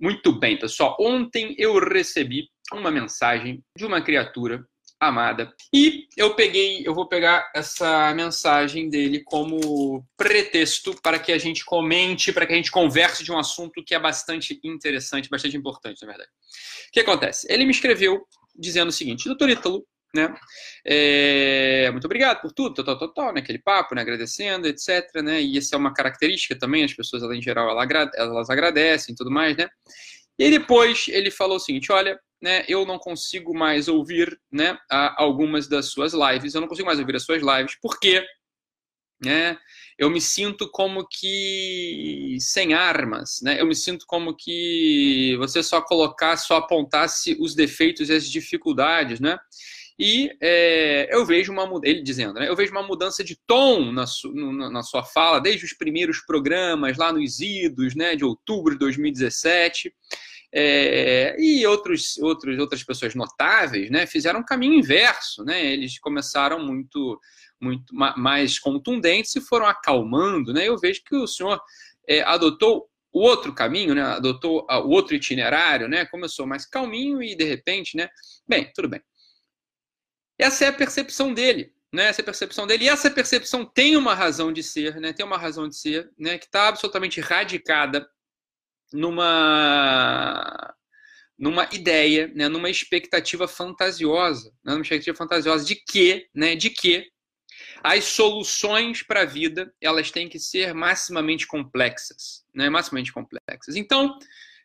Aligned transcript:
Muito 0.00 0.32
bem, 0.32 0.58
pessoal. 0.58 0.96
Ontem 0.98 1.54
eu 1.58 1.78
recebi 1.78 2.48
uma 2.72 2.90
mensagem 2.90 3.62
de 3.76 3.84
uma 3.84 4.00
criatura 4.00 4.64
amada. 4.98 5.52
E 5.72 6.06
eu 6.16 6.34
peguei, 6.34 6.86
eu 6.86 6.94
vou 6.94 7.08
pegar 7.08 7.50
essa 7.54 8.14
mensagem 8.14 8.88
dele 8.88 9.22
como 9.24 10.04
pretexto 10.16 10.94
para 11.02 11.18
que 11.18 11.32
a 11.32 11.38
gente 11.38 11.64
comente, 11.64 12.32
para 12.32 12.46
que 12.46 12.52
a 12.52 12.56
gente 12.56 12.70
converse 12.70 13.24
de 13.24 13.32
um 13.32 13.38
assunto 13.38 13.82
que 13.84 13.94
é 13.94 13.98
bastante 13.98 14.58
interessante, 14.64 15.28
bastante 15.28 15.56
importante, 15.56 16.02
na 16.02 16.08
verdade. 16.08 16.30
O 16.88 16.92
que 16.92 17.00
acontece? 17.00 17.46
Ele 17.50 17.64
me 17.64 17.70
escreveu 17.70 18.26
dizendo 18.54 18.88
o 18.88 18.92
seguinte: 18.92 19.24
Doutor 19.24 19.48
Ítalo, 19.48 19.86
né? 20.14 20.34
É, 20.84 21.90
muito 21.92 22.04
obrigado 22.04 22.40
por 22.40 22.52
tudo, 22.52 22.82
tal, 22.82 22.98
tal, 22.98 23.12
tal, 23.12 23.32
né? 23.32 23.40
Aquele 23.40 23.58
papo, 23.58 23.94
né? 23.94 24.02
Agradecendo, 24.02 24.66
etc, 24.66 25.22
né? 25.22 25.40
E 25.40 25.58
essa 25.58 25.76
é 25.76 25.78
uma 25.78 25.94
característica 25.94 26.58
também, 26.58 26.84
as 26.84 26.92
pessoas, 26.92 27.22
em 27.24 27.42
geral, 27.42 27.70
elas 27.70 28.50
agradecem 28.50 29.12
e 29.12 29.16
tudo 29.16 29.30
mais, 29.30 29.56
né? 29.56 29.68
E 30.38 30.50
depois 30.50 31.06
ele 31.08 31.30
falou 31.30 31.56
o 31.56 31.60
seguinte: 31.60 31.92
olha, 31.92 32.18
né, 32.42 32.64
eu 32.66 32.86
não 32.86 32.98
consigo 32.98 33.54
mais 33.54 33.88
ouvir 33.88 34.40
né, 34.50 34.78
algumas 35.16 35.68
das 35.68 35.86
suas 35.86 36.14
lives, 36.14 36.54
eu 36.54 36.60
não 36.60 36.68
consigo 36.68 36.86
mais 36.86 36.98
ouvir 36.98 37.14
as 37.16 37.24
suas 37.24 37.42
lives, 37.42 37.76
porque 37.82 38.24
né, 39.22 39.58
eu 39.98 40.08
me 40.08 40.20
sinto 40.20 40.70
como 40.70 41.06
que 41.06 42.38
sem 42.40 42.72
armas, 42.72 43.40
né? 43.42 43.60
Eu 43.60 43.66
me 43.66 43.74
sinto 43.74 44.06
como 44.06 44.34
que 44.34 45.36
você 45.38 45.62
só 45.62 45.82
colocasse, 45.82 46.46
só 46.46 46.56
apontasse 46.56 47.36
os 47.38 47.54
defeitos 47.54 48.08
e 48.08 48.14
as 48.14 48.26
dificuldades, 48.26 49.20
né? 49.20 49.38
E 50.02 50.34
é, 50.40 51.14
eu 51.14 51.26
vejo 51.26 51.52
uma 51.52 51.68
ele 51.84 52.00
dizendo, 52.00 52.40
né, 52.40 52.48
eu 52.48 52.56
vejo 52.56 52.72
uma 52.72 52.82
mudança 52.82 53.22
de 53.22 53.36
tom 53.46 53.92
na, 53.92 54.06
su, 54.06 54.32
na 54.32 54.82
sua 54.82 55.04
fala 55.04 55.38
desde 55.38 55.66
os 55.66 55.74
primeiros 55.74 56.20
programas 56.20 56.96
lá 56.96 57.12
nos 57.12 57.38
idos, 57.38 57.94
né, 57.94 58.16
de 58.16 58.24
outubro 58.24 58.72
de 58.72 58.78
2017. 58.78 59.92
É, 60.52 61.36
e 61.38 61.66
outros, 61.66 62.16
outros, 62.16 62.58
outras 62.58 62.82
pessoas 62.82 63.14
notáveis 63.14 63.90
né, 63.90 64.06
fizeram 64.06 64.40
um 64.40 64.44
caminho 64.44 64.72
inverso. 64.72 65.44
Né? 65.44 65.66
Eles 65.66 65.98
começaram 65.98 66.58
muito, 66.58 67.20
muito 67.60 67.94
mais 67.94 68.58
contundentes 68.58 69.36
e 69.36 69.40
foram 69.42 69.66
acalmando. 69.66 70.54
Né? 70.54 70.66
Eu 70.66 70.78
vejo 70.78 71.02
que 71.04 71.14
o 71.14 71.26
senhor 71.26 71.60
é, 72.08 72.22
adotou 72.22 72.88
o 73.12 73.20
outro 73.20 73.52
caminho, 73.52 73.94
né? 73.94 74.02
adotou 74.02 74.66
o 74.66 74.88
outro 74.88 75.14
itinerário, 75.14 75.88
né? 75.88 76.06
começou 76.06 76.46
mais 76.46 76.64
calminho 76.64 77.22
e 77.22 77.36
de 77.36 77.44
repente, 77.44 77.98
né? 77.98 78.08
bem, 78.48 78.72
tudo 78.74 78.88
bem. 78.88 79.02
Essa 80.40 80.64
é 80.66 80.68
a 80.68 80.72
percepção 80.72 81.32
dele. 81.32 81.72
Né, 81.92 82.04
essa 82.04 82.20
é 82.20 82.22
a 82.22 82.24
percepção 82.24 82.68
dele, 82.68 82.84
e 82.84 82.88
essa 82.88 83.10
percepção 83.10 83.64
tem 83.64 83.96
uma 83.96 84.14
razão 84.14 84.52
de 84.52 84.62
ser, 84.62 85.00
né, 85.00 85.12
tem 85.12 85.26
uma 85.26 85.36
razão 85.36 85.68
de 85.68 85.76
ser, 85.76 86.08
né, 86.16 86.38
que 86.38 86.44
está 86.44 86.68
absolutamente 86.68 87.20
radicada 87.20 88.08
numa 88.92 90.72
numa 91.36 91.68
ideia, 91.72 92.30
né, 92.34 92.48
numa 92.48 92.70
expectativa 92.70 93.48
fantasiosa, 93.48 94.52
né, 94.62 94.72
numa 94.72 94.82
expectativa 94.82 95.16
fantasiosa 95.16 95.64
de 95.64 95.74
que, 95.74 96.28
né, 96.32 96.54
de 96.54 96.70
que 96.70 97.06
as 97.82 98.04
soluções 98.04 99.02
para 99.02 99.22
a 99.22 99.24
vida 99.24 99.72
elas 99.80 100.12
têm 100.12 100.28
que 100.28 100.38
ser 100.38 100.72
maximamente 100.74 101.44
complexas, 101.44 102.44
né, 102.54 102.70
maximamente 102.70 103.12
complexas. 103.12 103.74
Então, 103.74 104.16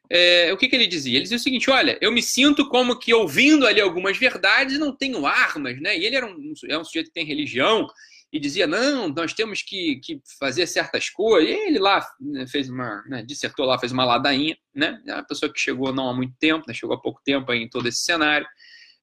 é, 0.10 0.52
o 0.54 0.58
que, 0.58 0.68
que 0.68 0.76
ele 0.76 0.88
dizia? 0.88 1.14
Ele 1.14 1.24
dizia 1.24 1.38
o 1.38 1.42
seguinte: 1.42 1.70
olha, 1.70 1.98
eu 2.02 2.12
me 2.12 2.22
sinto 2.22 2.68
como 2.70 2.98
que 2.98 3.14
ouvindo 3.14 3.66
ali 3.66 3.82
algumas 3.82 4.18
verdades 4.18 4.80
não 4.80 4.96
tenho 4.96 5.26
armas, 5.26 5.80
né? 5.82 5.98
E 5.98 6.06
ele 6.06 6.16
era 6.16 6.26
um, 6.26 6.54
é 6.70 6.78
um 6.78 6.84
sujeito 6.84 7.08
que 7.08 7.14
tem 7.14 7.26
religião 7.26 7.88
e 8.32 8.40
dizia: 8.40 8.68
não, 8.68 9.08
nós 9.08 9.34
temos 9.34 9.62
que, 9.62 9.98
que 10.04 10.22
fazer 10.40 10.68
certas 10.68 11.10
coisas. 11.10 11.50
E 11.50 11.54
ele 11.54 11.80
lá 11.80 12.06
né, 12.20 12.46
fez 12.48 12.70
uma, 12.70 13.04
né, 13.08 13.24
dissertou 13.24 13.66
lá, 13.66 13.80
fez 13.80 13.92
uma 13.92 14.06
ladainha, 14.06 14.58
né? 14.74 15.02
É 15.08 15.14
uma 15.14 15.26
pessoa 15.26 15.52
que 15.52 15.60
chegou 15.60 15.94
não 15.94 16.10
há 16.10 16.14
muito 16.14 16.36
tempo, 16.40 16.66
né, 16.68 16.74
chegou 16.74 16.96
há 16.96 17.02
pouco 17.02 17.22
tempo 17.24 17.52
em 17.54 17.70
todo 17.70 17.88
esse 17.88 18.02
cenário. 18.02 18.48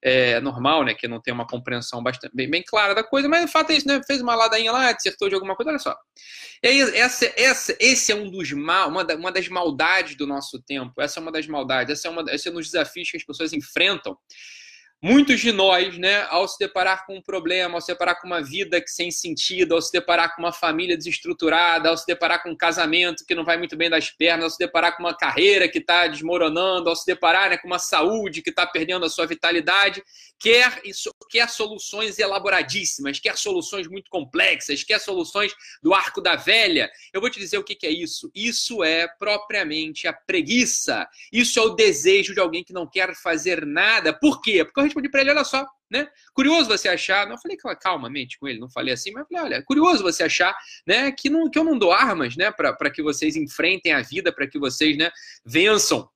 É 0.05 0.41
normal, 0.41 0.85
né, 0.85 0.95
que 0.95 1.07
não 1.07 1.21
tem 1.21 1.33
uma 1.33 1.47
compreensão 1.47 2.03
bastante, 2.03 2.35
bem, 2.35 2.51
bem 2.51 2.63
clara 2.67 2.93
da 2.93 3.05
coisa, 3.05 3.29
mas 3.29 3.45
o 3.45 3.49
fato 3.49 3.71
é 3.71 3.77
isso, 3.77 3.87
né? 3.87 4.01
Fez 4.05 4.21
uma 4.21 4.35
ladainha 4.35 4.73
lá, 4.73 4.91
dissertou 4.91 5.29
de 5.29 5.35
alguma 5.37 5.55
coisa, 5.55 5.71
olha 5.71 5.79
só. 5.79 5.97
E 6.61 6.67
aí, 6.67 6.81
essa, 6.99 7.33
essa, 7.37 7.77
esse 7.79 8.11
é 8.11 8.15
um 8.15 8.29
dos 8.29 8.51
mal, 8.53 8.89
uma, 8.89 9.05
da, 9.05 9.15
uma 9.15 9.31
das 9.31 9.49
maldades 9.49 10.17
do 10.17 10.27
nosso 10.27 10.61
tempo. 10.61 11.01
Essa 11.01 11.21
é 11.21 11.23
uma 11.23 11.31
das 11.31 11.47
maldades, 11.47 11.99
essa 11.99 12.09
é, 12.09 12.11
uma, 12.11 12.25
esse 12.33 12.49
é 12.49 12.51
um 12.51 12.55
dos 12.55 12.67
desafios 12.67 13.11
que 13.11 13.17
as 13.17 13.25
pessoas 13.25 13.53
enfrentam 13.53 14.17
Muitos 15.05 15.41
de 15.41 15.51
nós, 15.51 15.99
né, 15.99 16.25
ao 16.31 16.47
se 16.47 16.57
deparar 16.57 17.05
com 17.05 17.17
um 17.17 17.21
problema, 17.21 17.75
ao 17.75 17.81
se 17.81 17.89
deparar 17.89 18.21
com 18.21 18.27
uma 18.29 18.41
vida 18.41 18.81
que 18.81 18.89
sem 18.89 19.11
sentido, 19.11 19.75
ao 19.75 19.83
se 19.83 19.91
deparar 19.91 20.33
com 20.33 20.41
uma 20.41 20.53
família 20.53 20.97
desestruturada, 20.97 21.89
ao 21.89 21.97
se 21.97 22.07
deparar 22.07 22.41
com 22.41 22.51
um 22.51 22.57
casamento 22.57 23.25
que 23.27 23.35
não 23.35 23.45
vai 23.45 23.59
muito 23.59 23.77
bem 23.77 23.91
das 23.91 24.11
pernas, 24.11 24.45
ao 24.45 24.51
se 24.51 24.59
deparar 24.59 24.97
com 24.97 25.03
uma 25.03 25.17
carreira 25.17 25.69
que 25.69 25.79
está 25.79 26.07
desmoronando, 26.07 26.89
ao 26.89 26.95
se 26.95 27.05
deparar 27.05 27.51
né, 27.51 27.57
com 27.57 27.67
uma 27.67 27.81
saúde 27.81 28.43
que 28.43 28.51
está 28.51 28.65
perdendo 28.65 29.05
a 29.05 29.11
sua 29.11 29.27
vitalidade, 29.27 30.05
quer, 30.39 30.81
quer 31.29 31.49
soluções 31.49 32.21
elaboradíssimas, 32.21 33.19
quer 33.19 33.37
soluções 33.37 33.89
muito 33.89 34.09
complexas, 34.09 34.85
quer 34.85 35.01
soluções 35.01 35.53
do 35.83 35.93
arco 35.93 36.21
da 36.21 36.37
velha. 36.37 36.89
Eu 37.13 37.21
vou 37.21 37.29
te 37.29 37.41
dizer 37.41 37.59
o 37.59 37.65
que, 37.65 37.75
que 37.75 37.89
é 37.89 37.91
isso. 37.91 38.31
Isso 38.33 38.85
é 38.85 39.09
propriamente 39.19 40.07
a 40.07 40.13
preguiça. 40.13 41.09
Isso 41.33 41.59
é 41.59 41.63
o 41.63 41.71
desejo 41.71 42.35
de 42.35 42.41
alguém 42.41 42.63
que 42.63 42.73
não 42.73 42.87
quer 42.87 43.17
fazer 43.17 43.67
nada. 43.67 44.13
Por 44.13 44.41
quê? 44.41 44.65
Porque 44.65 44.92
respondi 44.93 45.09
para 45.09 45.21
ele, 45.23 45.31
olha 45.31 45.45
só, 45.45 45.67
né? 45.91 46.09
Curioso 46.35 46.69
você 46.69 46.89
achar, 46.89 47.27
não 47.27 47.39
falei 47.39 47.57
calmamente 47.81 48.39
com 48.39 48.47
ele, 48.47 48.59
não 48.59 48.71
falei 48.71 48.95
assim, 48.95 49.11
mas 49.13 49.27
falei, 49.27 49.45
olha, 49.45 49.65
curioso 49.65 50.03
você 50.03 50.23
achar, 50.23 50.55
né, 50.87 51.11
que, 51.11 51.29
não, 51.29 51.51
que 51.51 51.59
eu 51.59 51.65
não 51.65 51.79
dou 51.79 51.93
armas, 51.93 52.37
né, 52.37 52.51
para 52.53 52.91
que 52.91 53.03
vocês 53.03 53.37
enfrentem 53.37 53.93
a 53.93 54.03
vida, 54.03 54.33
para 54.33 54.47
que 54.47 54.59
vocês, 54.59 54.97
né, 54.97 55.11
vençam 55.45 56.09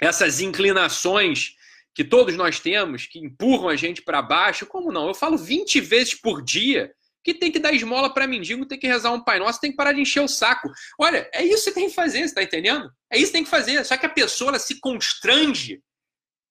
essas 0.00 0.40
inclinações 0.40 1.54
que 1.94 2.04
todos 2.04 2.36
nós 2.36 2.58
temos, 2.58 3.06
que 3.06 3.18
empurram 3.18 3.68
a 3.68 3.76
gente 3.76 4.02
para 4.02 4.22
baixo. 4.22 4.66
Como 4.66 4.90
não? 4.90 5.08
Eu 5.08 5.14
falo 5.14 5.36
20 5.36 5.80
vezes 5.80 6.14
por 6.14 6.42
dia 6.42 6.92
que 7.22 7.34
tem 7.34 7.52
que 7.52 7.58
dar 7.60 7.72
esmola 7.72 8.12
para 8.12 8.26
mendigo, 8.26 8.66
tem 8.66 8.78
que 8.78 8.86
rezar 8.86 9.12
um 9.12 9.22
Pai 9.22 9.38
Nosso, 9.38 9.60
tem 9.60 9.70
que 9.70 9.76
parar 9.76 9.92
de 9.92 10.00
encher 10.00 10.20
o 10.20 10.28
saco. 10.28 10.68
Olha, 10.98 11.30
é 11.32 11.44
isso 11.44 11.66
que 11.66 11.74
tem 11.74 11.88
que 11.88 11.94
fazer, 11.94 12.26
você 12.26 12.34
tá 12.34 12.42
entendendo? 12.42 12.90
É 13.10 13.16
isso 13.16 13.26
que 13.26 13.32
tem 13.34 13.44
que 13.44 13.50
fazer. 13.50 13.84
Só 13.84 13.96
que 13.96 14.06
a 14.06 14.08
pessoa 14.08 14.58
se 14.58 14.80
constrange 14.80 15.80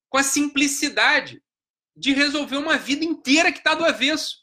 com 0.09 0.17
a 0.17 0.23
simplicidade 0.23 1.41
de 1.95 2.13
resolver 2.13 2.57
uma 2.57 2.77
vida 2.77 3.03
inteira 3.03 3.51
que 3.51 3.59
está 3.59 3.73
do 3.73 3.85
avesso. 3.85 4.37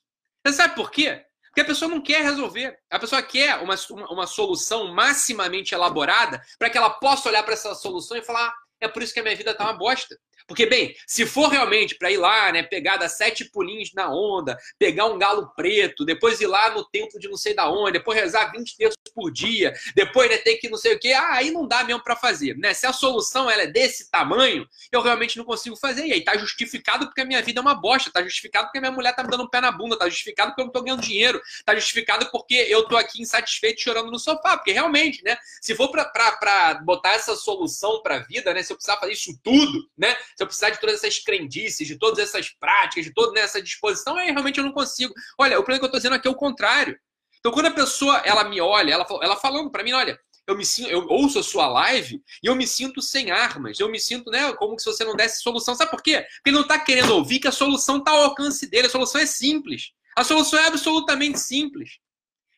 Você 0.46 0.54
sabe 0.54 0.74
por 0.74 0.90
quê? 0.90 1.24
Porque 1.46 1.60
a 1.60 1.64
pessoa 1.64 1.90
não 1.90 2.00
quer 2.00 2.22
resolver. 2.22 2.78
A 2.90 2.98
pessoa 2.98 3.22
quer 3.22 3.56
uma, 3.56 3.74
uma, 3.90 4.12
uma 4.12 4.26
solução 4.26 4.92
maximamente 4.92 5.74
elaborada 5.74 6.40
para 6.58 6.70
que 6.70 6.78
ela 6.78 6.90
possa 6.90 7.28
olhar 7.28 7.42
para 7.42 7.54
essa 7.54 7.74
solução 7.74 8.16
e 8.16 8.22
falar: 8.22 8.48
ah, 8.48 8.54
é 8.80 8.88
por 8.88 9.02
isso 9.02 9.12
que 9.12 9.20
a 9.20 9.22
minha 9.22 9.36
vida 9.36 9.50
está 9.50 9.64
uma 9.64 9.72
bosta. 9.72 10.16
Porque, 10.46 10.66
bem, 10.66 10.94
se 11.06 11.26
for 11.26 11.48
realmente 11.48 11.94
para 11.94 12.10
ir 12.10 12.16
lá, 12.16 12.52
né, 12.52 12.62
pegar 12.62 12.96
dar 12.96 13.08
sete 13.08 13.44
pulinhos 13.44 13.92
na 13.94 14.10
onda, 14.10 14.58
pegar 14.78 15.06
um 15.06 15.18
galo 15.18 15.52
preto, 15.54 16.04
depois 16.04 16.40
ir 16.40 16.46
lá 16.46 16.70
no 16.70 16.84
templo 16.84 17.18
de 17.18 17.28
não 17.28 17.36
sei 17.36 17.54
da 17.54 17.70
onde, 17.70 17.92
depois 17.92 18.18
rezar 18.18 18.50
20 18.52 18.76
terços 18.76 18.98
por 19.14 19.30
dia, 19.30 19.74
depois 19.94 20.30
né, 20.30 20.38
ter 20.38 20.56
que 20.56 20.68
não 20.68 20.78
sei 20.78 20.94
o 20.94 20.98
quê, 20.98 21.12
ah, 21.12 21.34
aí 21.34 21.50
não 21.50 21.66
dá 21.66 21.84
mesmo 21.84 22.02
para 22.02 22.16
fazer. 22.16 22.56
Né? 22.56 22.74
Se 22.74 22.86
a 22.86 22.92
solução 22.92 23.50
ela 23.50 23.62
é 23.62 23.66
desse 23.66 24.10
tamanho, 24.10 24.66
eu 24.92 25.00
realmente 25.00 25.36
não 25.36 25.44
consigo 25.44 25.76
fazer. 25.76 26.06
E 26.06 26.12
aí 26.12 26.24
tá 26.24 26.36
justificado 26.36 27.06
porque 27.06 27.20
a 27.20 27.24
minha 27.24 27.42
vida 27.42 27.60
é 27.60 27.62
uma 27.62 27.74
bosta, 27.74 28.10
tá 28.10 28.22
justificado 28.22 28.66
porque 28.66 28.78
a 28.78 28.80
minha 28.80 28.92
mulher 28.92 29.14
tá 29.14 29.22
me 29.22 29.30
dando 29.30 29.44
um 29.44 29.48
pé 29.48 29.60
na 29.60 29.72
bunda, 29.72 29.98
tá 29.98 30.08
justificado 30.08 30.50
porque 30.50 30.62
eu 30.62 30.66
não 30.66 30.72
tô 30.72 30.82
ganhando 30.82 31.02
dinheiro, 31.02 31.40
tá 31.64 31.74
justificado 31.74 32.30
porque 32.30 32.54
eu 32.54 32.86
tô 32.86 32.96
aqui 32.96 33.20
insatisfeito 33.22 33.80
chorando 33.80 34.10
no 34.10 34.18
sofá. 34.18 34.56
Porque 34.56 34.72
realmente, 34.72 35.22
né, 35.22 35.36
se 35.60 35.74
for 35.74 35.90
para 35.90 36.80
botar 36.84 37.14
essa 37.14 37.36
solução 37.36 38.02
para 38.02 38.16
a 38.16 38.18
vida, 38.20 38.52
né, 38.54 38.62
se 38.62 38.72
eu 38.72 38.76
precisar 38.76 38.98
fazer 38.98 39.12
isso 39.12 39.38
tudo, 39.42 39.88
né, 39.96 40.16
se 40.36 40.42
eu 40.42 40.46
precisar 40.46 40.70
de 40.70 40.80
todas 40.80 40.96
essas 40.96 41.18
crendices, 41.18 41.86
de 41.86 41.98
todas 41.98 42.18
essas 42.18 42.50
práticas, 42.50 43.04
de 43.04 43.12
toda 43.12 43.38
essa 43.38 43.60
disposição, 43.60 44.16
aí 44.16 44.30
realmente 44.30 44.58
eu 44.58 44.64
não 44.64 44.72
consigo. 44.72 45.12
Olha, 45.38 45.58
o 45.58 45.62
problema 45.62 45.80
que 45.80 45.84
eu 45.84 45.88
estou 45.88 45.98
dizendo 45.98 46.14
aqui 46.14 46.28
é 46.28 46.30
o 46.30 46.34
contrário. 46.34 46.98
Então, 47.38 47.52
quando 47.52 47.66
a 47.66 47.70
pessoa 47.70 48.18
ela 48.24 48.44
me 48.44 48.60
olha, 48.60 48.92
ela, 48.92 49.06
ela 49.22 49.36
falando 49.36 49.70
para 49.70 49.84
mim, 49.84 49.92
olha, 49.92 50.18
eu 50.48 50.56
me 50.56 50.64
sinto, 50.64 50.88
eu 50.88 51.06
ouço 51.08 51.38
a 51.38 51.42
sua 51.42 51.68
live 51.68 52.22
e 52.42 52.46
eu 52.46 52.56
me 52.56 52.66
sinto 52.66 53.02
sem 53.02 53.30
armas. 53.30 53.78
Eu 53.78 53.90
me 53.90 54.00
sinto, 54.00 54.30
né, 54.30 54.50
como 54.54 54.78
se 54.78 54.86
você 54.86 55.04
não 55.04 55.14
desse 55.14 55.42
solução. 55.42 55.74
Sabe 55.74 55.90
por 55.90 56.02
quê? 56.02 56.22
Porque 56.36 56.48
ele 56.48 56.56
não 56.56 56.62
está 56.62 56.78
querendo 56.78 57.14
ouvir 57.14 57.38
que 57.38 57.48
a 57.48 57.52
solução 57.52 57.98
está 57.98 58.12
ao 58.12 58.24
alcance 58.24 58.66
dele. 58.66 58.86
A 58.86 58.90
solução 58.90 59.20
é 59.20 59.26
simples. 59.26 59.92
A 60.16 60.24
solução 60.24 60.58
é 60.58 60.66
absolutamente 60.66 61.38
simples. 61.38 61.98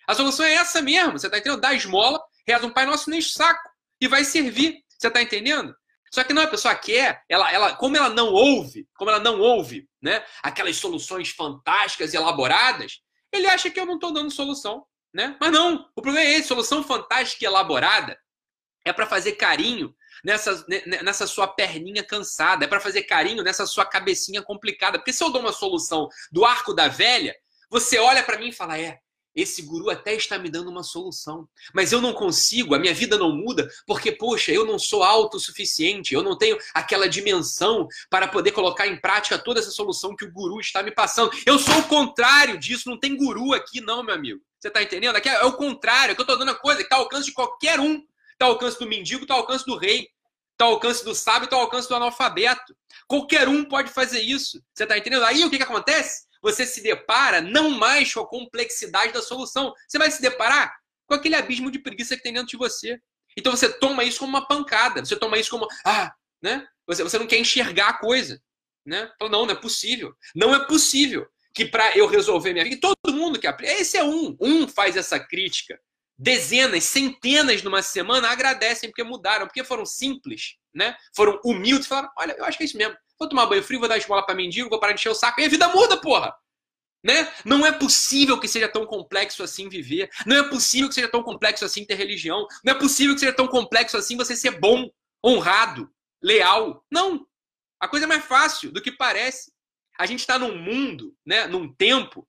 A 0.07 0.15
solução 0.15 0.47
é 0.47 0.55
essa 0.55 0.81
mesmo. 0.81 1.19
Você 1.19 1.27
está 1.27 1.39
entendendo? 1.39 1.61
Dá 1.61 1.75
esmola, 1.75 2.23
reza 2.47 2.65
um 2.65 2.73
Pai 2.73 2.87
Nosso 2.87 3.11
neste 3.11 3.33
saco 3.33 3.69
e 4.01 4.07
vai 4.07 4.25
servir. 4.25 4.85
Você 4.97 5.09
está 5.09 5.21
entendendo? 5.21 5.75
Só 6.13 6.25
que 6.25 6.33
não, 6.33 6.43
a 6.43 6.49
pessoa 6.49 6.75
quer, 6.75 7.23
ela, 7.29 7.53
ela, 7.53 7.77
como 7.77 7.97
ela 7.97 8.09
não 8.09 8.33
ouve, 8.33 8.87
como 8.97 9.11
ela 9.11 9.21
não 9.21 9.41
ouve, 9.41 9.89
né, 10.03 10.25
aquelas 10.43 10.77
soluções 10.77 11.31
fantásticas 11.31 12.13
e 12.13 12.17
elaboradas, 12.17 13.01
ele 13.33 13.47
acha 13.47 13.71
que 13.71 13.79
eu 13.79 13.87
não 13.87 13.95
estou 13.95 14.13
dando 14.13 14.31
solução, 14.31 14.85
né? 15.15 15.37
Mas 15.41 15.53
não, 15.53 15.89
o 15.95 16.03
problema 16.03 16.29
é 16.29 16.33
esse, 16.33 16.49
solução 16.49 16.83
fantástica 16.83 17.45
e 17.45 17.47
elaborada 17.47 18.19
é 18.85 18.93
para 18.93 19.07
fazer 19.07 19.33
carinho 19.33 19.95
nessa, 20.25 20.65
nessa 21.03 21.27
sua 21.27 21.47
perninha 21.47 22.03
cansada, 22.03 22.65
é 22.65 22.69
para 22.69 22.81
fazer 22.81 23.03
carinho 23.05 23.43
nessa 23.43 23.67
sua 23.67 23.85
cabecinha 23.85 24.43
complicada. 24.43 24.99
Porque 24.99 25.13
se 25.13 25.23
eu 25.23 25.31
dou 25.31 25.41
uma 25.41 25.53
solução 25.53 26.09
do 26.33 26.45
arco 26.45 26.75
da 26.75 26.89
velha, 26.89 27.35
você 27.71 27.99
olha 27.99 28.23
para 28.23 28.39
mim 28.39 28.49
e 28.49 28.53
fala, 28.53 28.79
é, 28.79 28.99
esse 29.35 29.63
guru 29.63 29.91
até 29.91 30.15
está 30.15 30.39
me 30.39 30.51
dando 30.51 30.71
uma 30.71 30.83
solução, 30.83 31.49
mas 31.75 31.93
eu 31.93 32.01
não 32.01 32.13
consigo, 32.13 32.75
a 32.75 32.79
minha 32.79 32.95
vida 32.95 33.17
não 33.17 33.33
muda, 33.33 33.69
porque, 33.87 34.13
poxa, 34.13 34.53
eu 34.53 34.65
não 34.65 34.79
sou 34.79 35.03
autossuficiente, 35.03 36.15
eu 36.15 36.23
não 36.23 36.37
tenho 36.37 36.59
aquela 36.75 37.09
dimensão 37.09 37.87
para 38.09 38.27
poder 38.29 38.53
colocar 38.53 38.87
em 38.87 39.01
prática 39.01 39.39
toda 39.39 39.61
essa 39.61 39.71
solução 39.71 40.17
que 40.17 40.25
o 40.25 40.33
guru 40.33 40.61
está 40.61 40.83
me 40.83 40.91
passando. 40.91 41.31
Eu 41.47 41.59
sou 41.59 41.79
o 41.79 41.89
contrário 41.89 42.59
disso, 42.59 42.89
não 42.89 42.99
tem 42.99 43.17
guru 43.17 43.53
aqui, 43.55 43.81
não, 43.81 44.03
meu 44.03 44.15
amigo. 44.15 44.41
Você 44.59 44.69
está 44.69 44.83
entendendo? 44.83 45.17
Aqui 45.17 45.29
é 45.29 45.45
o 45.45 45.53
contrário, 45.53 46.15
que 46.15 46.21
eu 46.21 46.25
estou 46.25 46.39
dando 46.39 46.51
a 46.51 46.55
coisa 46.55 46.79
que 46.79 46.85
está 46.85 46.97
ao 46.97 47.03
alcance 47.03 47.27
de 47.27 47.33
qualquer 47.33 47.81
um. 47.81 48.03
Está 48.33 48.47
ao 48.47 48.53
alcance 48.53 48.79
do 48.79 48.87
mendigo, 48.87 49.23
está 49.23 49.35
ao 49.35 49.41
alcance 49.41 49.65
do 49.65 49.77
rei, 49.77 50.09
está 50.53 50.65
ao 50.67 50.73
alcance 50.73 51.05
do 51.05 51.15
sábio, 51.15 51.45
está 51.45 51.57
ao 51.57 51.63
alcance 51.63 51.89
do 51.89 51.95
analfabeto. 51.95 52.77
Qualquer 53.07 53.49
um 53.49 53.65
pode 53.65 53.91
fazer 53.91 54.21
isso. 54.21 54.63
Você 54.75 54.83
está 54.83 54.99
entendendo? 54.99 55.25
Aí 55.25 55.45
o 55.45 55.51
que, 55.51 55.57
que 55.57 55.63
acontece? 55.63 56.27
Você 56.43 56.67
se 56.67 56.83
depara 56.83 57.41
não 57.41 57.71
mais 57.71 58.13
com 58.13 58.21
a 58.21 58.29
complexidade 58.29 59.13
da 59.13 59.23
solução. 59.23 59.75
Você 59.87 59.99
vai 59.99 60.11
se 60.11 60.23
deparar 60.23 60.75
com 61.07 61.15
aquele 61.15 61.37
abismo 61.37 61.71
de 61.71 61.79
preguiça 61.79 62.17
que 62.17 62.23
tem 62.23 62.33
dentro 62.33 62.49
de 62.49 62.57
você. 62.57 63.01
Então 63.37 63.55
você 63.55 63.69
toma 63.69 64.05
isso 64.05 64.21
como 64.21 64.31
uma 64.37 64.47
pancada. 64.47 65.05
Você 65.05 65.17
toma 65.17 65.39
isso 65.39 65.51
como, 65.51 65.67
ah, 65.85 66.13
né? 66.43 66.67
Você, 66.87 67.03
você 67.03 67.19
não 67.19 67.27
quer 67.27 67.39
enxergar 67.39 67.89
a 67.89 67.99
coisa. 67.99 68.41
Né? 68.85 69.11
Então, 69.15 69.29
não, 69.29 69.47
não 69.47 69.53
é 69.53 69.57
possível. 69.57 70.15
Não 70.35 70.55
é 70.55 70.67
possível 70.67 71.27
que 71.55 71.65
para 71.65 71.97
eu 71.97 72.07
resolver 72.07 72.53
minha 72.53 72.65
vida, 72.65 72.81
todo 72.81 73.15
mundo 73.15 73.39
que 73.39 73.47
aprende, 73.47 73.81
esse 73.81 73.97
é 73.97 74.05
um, 74.05 74.37
um 74.41 74.69
faz 74.69 74.97
essa 74.97 75.19
crítica. 75.19 75.79
Dezenas, 76.23 76.85
centenas 76.85 77.63
numa 77.63 77.81
semana 77.81 78.29
agradecem 78.29 78.91
porque 78.91 79.03
mudaram, 79.03 79.47
porque 79.47 79.65
foram 79.65 79.87
simples, 79.87 80.57
né? 80.75 80.95
Foram 81.17 81.41
humildes, 81.43 81.87
falaram: 81.87 82.11
olha, 82.15 82.37
eu 82.37 82.45
acho 82.45 82.59
que 82.59 82.65
é 82.65 82.67
isso 82.67 82.77
mesmo. 82.77 82.95
Vou 83.19 83.27
tomar 83.27 83.47
banho 83.47 83.63
frio, 83.63 83.81
vou 83.81 83.89
dar 83.89 83.97
esmola 83.97 84.27
para 84.27 84.35
mendigo, 84.35 84.69
vou 84.69 84.79
parar 84.79 84.93
de 84.93 85.01
encher 85.01 85.09
o 85.09 85.15
saco 85.15 85.41
e 85.41 85.47
a 85.47 85.49
vida 85.49 85.67
muda, 85.69 85.99
porra. 85.99 86.37
Né? 87.03 87.33
Não 87.43 87.65
é 87.65 87.73
possível 87.73 88.39
que 88.39 88.47
seja 88.47 88.69
tão 88.69 88.85
complexo 88.85 89.43
assim 89.43 89.71
viver. 89.71 90.11
Não 90.27 90.37
é 90.37 90.47
possível 90.47 90.91
que 90.91 90.95
seja 90.95 91.09
tão 91.09 91.23
complexo 91.23 91.65
assim 91.65 91.87
ter 91.87 91.95
religião. 91.95 92.47
Não 92.63 92.75
é 92.75 92.79
possível 92.79 93.15
que 93.15 93.21
seja 93.21 93.33
tão 93.33 93.49
complexo 93.49 93.97
assim 93.97 94.15
você 94.15 94.37
ser 94.37 94.61
bom, 94.61 94.91
honrado, 95.25 95.91
leal. 96.23 96.85
Não. 96.91 97.27
A 97.81 97.89
coisa 97.89 98.05
é 98.05 98.09
mais 98.09 98.27
fácil 98.27 98.71
do 98.71 98.83
que 98.83 98.93
parece. 98.93 99.51
A 99.99 100.05
gente 100.05 100.21
está 100.21 100.39
num 100.39 100.55
mundo, 100.59 101.17
né, 101.25 101.47
num 101.47 101.73
tempo 101.73 102.29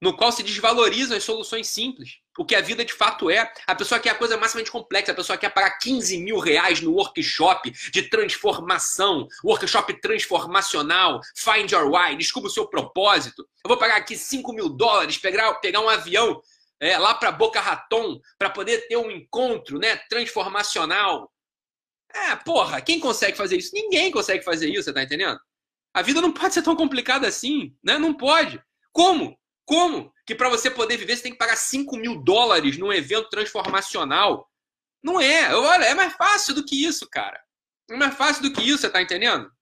no 0.00 0.16
qual 0.16 0.30
se 0.30 0.42
desvalorizam 0.42 1.16
as 1.16 1.24
soluções 1.24 1.68
simples. 1.68 2.18
O 2.38 2.44
que 2.44 2.54
a 2.54 2.60
vida 2.60 2.84
de 2.84 2.92
fato 2.92 3.28
é. 3.28 3.52
A 3.66 3.74
pessoa 3.74 3.98
quer 3.98 4.10
a 4.10 4.14
coisa 4.14 4.36
maximamente 4.36 4.70
complexa, 4.70 5.10
a 5.10 5.14
pessoa 5.14 5.36
quer 5.36 5.50
pagar 5.50 5.76
15 5.78 6.18
mil 6.18 6.38
reais 6.38 6.80
no 6.80 6.92
workshop 6.92 7.70
de 7.90 8.02
transformação, 8.02 9.26
workshop 9.44 10.00
transformacional, 10.00 11.20
find 11.36 11.70
your 11.70 11.90
why, 11.90 12.16
descubra 12.16 12.48
o 12.48 12.52
seu 12.52 12.68
propósito. 12.68 13.42
Eu 13.64 13.68
vou 13.68 13.76
pagar 13.76 13.96
aqui 13.96 14.16
5 14.16 14.52
mil 14.52 14.68
dólares, 14.68 15.18
pegar, 15.18 15.52
pegar 15.54 15.80
um 15.80 15.88
avião 15.88 16.40
é, 16.80 16.96
lá 16.96 17.12
para 17.14 17.32
Boca 17.32 17.60
Raton 17.60 18.20
para 18.38 18.50
poder 18.50 18.86
ter 18.86 18.96
um 18.96 19.10
encontro 19.10 19.78
né, 19.78 19.96
transformacional. 20.08 21.32
É, 22.14 22.36
porra, 22.36 22.80
quem 22.80 23.00
consegue 23.00 23.36
fazer 23.36 23.56
isso? 23.56 23.74
Ninguém 23.74 24.10
consegue 24.10 24.44
fazer 24.44 24.68
isso, 24.68 24.84
você 24.84 24.92
tá 24.92 25.02
entendendo? 25.02 25.38
A 25.92 26.02
vida 26.02 26.20
não 26.20 26.32
pode 26.32 26.54
ser 26.54 26.62
tão 26.62 26.76
complicada 26.76 27.26
assim, 27.26 27.74
né? 27.82 27.98
Não 27.98 28.14
pode. 28.14 28.62
Como? 28.92 29.37
Como 29.68 30.10
que 30.24 30.34
para 30.34 30.48
você 30.48 30.70
poder 30.70 30.96
viver 30.96 31.14
você 31.14 31.24
tem 31.24 31.32
que 31.32 31.36
pagar 31.36 31.54
5 31.54 31.94
mil 31.98 32.22
dólares 32.22 32.78
num 32.78 32.90
evento 32.90 33.28
transformacional? 33.28 34.50
Não 35.04 35.20
é. 35.20 35.54
Olha, 35.54 35.84
é 35.84 35.94
mais 35.94 36.14
fácil 36.14 36.54
do 36.54 36.64
que 36.64 36.86
isso, 36.86 37.06
cara. 37.10 37.38
É 37.90 37.94
mais 37.94 38.14
fácil 38.14 38.42
do 38.42 38.50
que 38.50 38.62
isso, 38.62 38.78
você 38.78 38.88
tá 38.88 39.02
entendendo? 39.02 39.52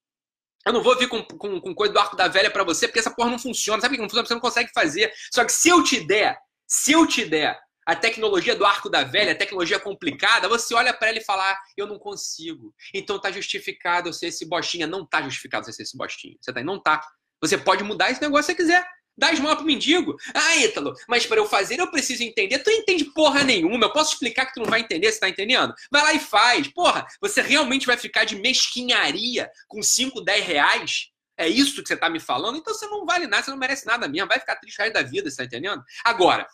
Eu 0.65 0.73
não 0.73 0.81
vou 0.81 0.97
vir 0.97 1.09
com, 1.09 1.25
com, 1.25 1.61
com 1.61 1.75
coisa 1.75 1.93
do 1.93 1.99
arco 1.99 2.15
da 2.15 2.29
velha 2.29 2.49
para 2.53 2.63
você, 2.63 2.87
porque 2.87 3.01
essa 3.01 3.11
porra 3.11 3.31
não 3.31 3.39
funciona. 3.39 3.83
Sabe 3.83 3.97
que 3.97 4.01
não 4.01 4.09
funciona? 4.09 4.29
Você 4.29 4.35
não 4.35 4.41
consegue 4.41 4.71
fazer. 4.73 5.13
Só 5.35 5.45
que 5.45 5.51
se 5.51 5.69
eu 5.69 5.83
te 5.83 6.07
der, 6.07 6.39
se 6.69 6.93
eu 6.93 7.05
te 7.05 7.25
der 7.25 7.59
a 7.85 7.97
tecnologia 7.97 8.55
do 8.55 8.65
arco 8.65 8.89
da 8.89 9.03
velha, 9.03 9.33
a 9.33 9.37
tecnologia 9.37 9.81
complicada, 9.81 10.49
você 10.49 10.73
olha 10.73 10.95
para 10.95 11.09
ela 11.09 11.19
e 11.19 11.25
fala, 11.25 11.51
ah, 11.51 11.59
eu 11.77 11.89
não 11.89 11.99
consigo. 11.99 12.73
Então 12.95 13.21
tá 13.21 13.33
justificado 13.33 14.09
eu 14.09 14.13
ser 14.13 14.29
esse 14.29 14.47
bostinha. 14.47 14.87
Não 14.87 15.05
tá 15.05 15.21
justificado 15.23 15.67
você 15.67 15.73
ser 15.73 15.83
esse 15.83 15.97
bostinha. 15.97 16.37
Você 16.41 16.53
tá? 16.53 16.63
Não 16.63 16.81
tá. 16.81 17.05
Você 17.43 17.59
pode 17.59 17.83
mudar 17.83 18.13
esse 18.13 18.23
negócio 18.23 18.45
se 18.45 18.53
você 18.53 18.55
quiser. 18.55 18.97
Dá 19.17 19.33
esmola 19.33 19.57
pro 19.57 19.65
mendigo. 19.65 20.17
Ah, 20.35 20.57
Ítalo, 20.57 20.95
mas 21.09 21.25
para 21.25 21.39
eu 21.39 21.47
fazer 21.47 21.81
eu 21.81 21.91
preciso 21.91 22.23
entender. 22.23 22.59
Tu 22.59 22.71
não 22.71 22.77
entende 22.77 23.05
porra 23.07 23.43
nenhuma. 23.43 23.87
Eu 23.87 23.93
posso 23.93 24.13
explicar 24.13 24.47
que 24.47 24.55
tu 24.55 24.61
não 24.61 24.69
vai 24.69 24.81
entender, 24.81 25.11
você 25.11 25.21
tá 25.21 25.29
entendendo? 25.29 25.75
Vai 25.91 26.03
lá 26.03 26.13
e 26.13 26.21
faz. 26.21 26.69
Porra, 26.69 27.07
você 27.21 27.41
realmente 27.41 27.87
vai 27.87 27.97
ficar 27.97 28.25
de 28.25 28.37
mesquinharia 28.37 29.51
com 29.67 29.83
5, 29.83 30.21
10 30.21 30.45
reais? 30.45 31.11
É 31.39 31.49
isso 31.49 31.83
que 31.83 31.89
você 31.89 31.97
tá 31.97 32.09
me 32.09 32.21
falando? 32.21 32.57
Então 32.57 32.75
você 32.75 32.87
não 32.87 33.05
vale 33.05 33.27
nada, 33.27 33.43
você 33.43 33.51
não 33.51 33.59
merece 33.59 33.87
nada 33.87 34.09
mesmo. 34.09 34.29
Vai 34.29 34.39
ficar 34.39 34.57
triste 34.57 34.79
o 34.79 34.83
resto 34.83 34.95
da 34.95 35.03
vida, 35.03 35.31
você 35.31 35.37
tá 35.37 35.45
entendendo? 35.45 35.83
Agora, 36.05 36.47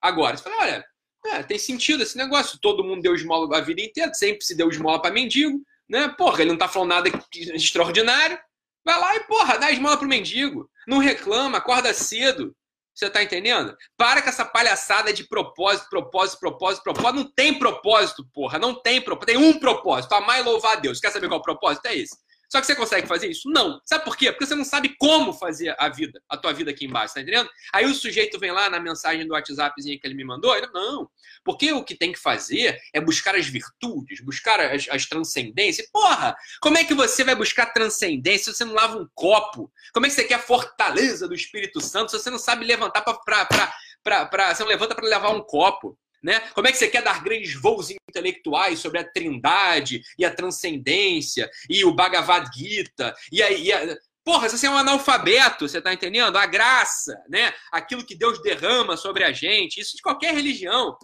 agora, 0.00 0.36
você 0.36 0.42
fala, 0.42 0.62
olha, 0.62 0.84
é, 1.26 1.42
tem 1.42 1.58
sentido 1.58 2.02
esse 2.02 2.16
negócio. 2.16 2.58
Todo 2.60 2.84
mundo 2.84 3.02
deu 3.02 3.14
esmola 3.14 3.56
a 3.56 3.60
vida 3.60 3.80
inteira, 3.80 4.12
sempre 4.14 4.44
se 4.44 4.54
deu 4.56 4.68
esmola 4.68 5.00
para 5.00 5.12
mendigo, 5.12 5.60
né? 5.88 6.08
Porra, 6.08 6.42
ele 6.42 6.50
não 6.50 6.58
tá 6.58 6.68
falando 6.68 6.90
nada 6.90 7.10
extraordinário. 7.54 8.38
Vai 8.84 8.98
lá 8.98 9.16
e, 9.16 9.20
porra, 9.24 9.58
dá 9.58 9.70
esmola 9.70 9.98
pro 9.98 10.08
mendigo. 10.08 10.70
Não 10.90 10.98
reclama, 10.98 11.58
acorda 11.58 11.94
cedo. 11.94 12.52
Você 12.92 13.08
tá 13.08 13.22
entendendo? 13.22 13.76
Para 13.96 14.20
com 14.20 14.28
essa 14.28 14.44
palhaçada 14.44 15.12
de 15.12 15.22
propósito, 15.22 15.88
propósito, 15.88 16.40
propósito, 16.40 16.82
propósito. 16.82 17.14
Não 17.14 17.32
tem 17.32 17.56
propósito, 17.56 18.26
porra. 18.34 18.58
Não 18.58 18.74
tem 18.74 19.00
propósito. 19.00 19.26
Tem 19.26 19.36
um 19.36 19.60
propósito. 19.60 20.12
Amar 20.14 20.40
e 20.40 20.42
louvar 20.42 20.72
a 20.72 20.80
Deus. 20.80 20.98
Quer 20.98 21.12
saber 21.12 21.28
qual 21.28 21.38
é 21.38 21.40
o 21.40 21.44
propósito? 21.44 21.86
É 21.86 21.94
esse. 21.94 22.16
Só 22.50 22.60
que 22.60 22.66
você 22.66 22.74
consegue 22.74 23.06
fazer 23.06 23.28
isso? 23.28 23.48
Não. 23.48 23.80
Sabe 23.84 24.04
por 24.04 24.16
quê? 24.16 24.32
Porque 24.32 24.44
você 24.44 24.56
não 24.56 24.64
sabe 24.64 24.96
como 24.98 25.32
fazer 25.32 25.74
a 25.78 25.88
vida, 25.88 26.20
a 26.28 26.36
tua 26.36 26.52
vida 26.52 26.72
aqui 26.72 26.84
embaixo, 26.84 27.14
tá 27.14 27.20
entendendo? 27.20 27.48
Aí 27.72 27.86
o 27.86 27.94
sujeito 27.94 28.40
vem 28.40 28.50
lá 28.50 28.68
na 28.68 28.80
mensagem 28.80 29.24
do 29.26 29.34
WhatsAppzinho 29.34 30.00
que 30.00 30.06
ele 30.06 30.16
me 30.16 30.24
mandou, 30.24 30.56
ele, 30.56 30.66
não. 30.74 31.08
Porque 31.44 31.72
o 31.72 31.84
que 31.84 31.94
tem 31.94 32.10
que 32.10 32.18
fazer 32.18 32.76
é 32.92 33.00
buscar 33.00 33.36
as 33.36 33.46
virtudes, 33.46 34.20
buscar 34.20 34.60
as, 34.60 34.88
as 34.90 35.06
transcendências. 35.06 35.88
Porra, 35.92 36.34
como 36.60 36.76
é 36.76 36.84
que 36.84 36.92
você 36.92 37.22
vai 37.22 37.36
buscar 37.36 37.66
transcendência 37.66 38.52
se 38.52 38.58
você 38.58 38.64
não 38.64 38.74
lava 38.74 38.98
um 38.98 39.08
copo? 39.14 39.70
Como 39.94 40.06
é 40.06 40.08
que 40.08 40.14
você 40.16 40.24
quer 40.24 40.34
a 40.34 40.40
fortaleza 40.40 41.28
do 41.28 41.34
Espírito 41.34 41.80
Santo 41.80 42.10
se 42.10 42.18
você 42.18 42.30
não 42.30 42.38
sabe 42.38 42.64
levantar 42.64 43.02
para. 43.02 44.54
Você 44.54 44.62
não 44.62 44.70
levanta 44.70 44.94
para 44.94 45.06
levar 45.06 45.30
um 45.30 45.40
copo? 45.40 45.96
Né? 46.22 46.40
Como 46.54 46.66
é 46.66 46.72
que 46.72 46.78
você 46.78 46.88
quer 46.88 47.02
dar 47.02 47.22
grandes 47.22 47.54
voos 47.54 47.88
intelectuais 47.90 48.78
sobre 48.78 48.98
a 48.98 49.04
trindade 49.04 50.02
e 50.18 50.24
a 50.24 50.34
transcendência 50.34 51.50
e 51.68 51.84
o 51.84 51.94
Bhagavad 51.94 52.46
Gita 52.54 53.14
e 53.32 53.42
a, 53.42 53.50
e 53.50 53.72
a... 53.72 53.96
Porra, 54.22 54.48
você 54.48 54.66
é 54.66 54.70
um 54.70 54.76
analfabeto, 54.76 55.66
você 55.66 55.80
tá 55.80 55.94
entendendo? 55.94 56.36
A 56.36 56.44
graça, 56.44 57.18
né? 57.28 57.54
Aquilo 57.72 58.04
que 58.04 58.14
Deus 58.14 58.40
derrama 58.42 58.96
sobre 58.96 59.24
a 59.24 59.32
gente, 59.32 59.80
isso 59.80 59.96
de 59.96 60.02
qualquer 60.02 60.34
religião 60.34 60.96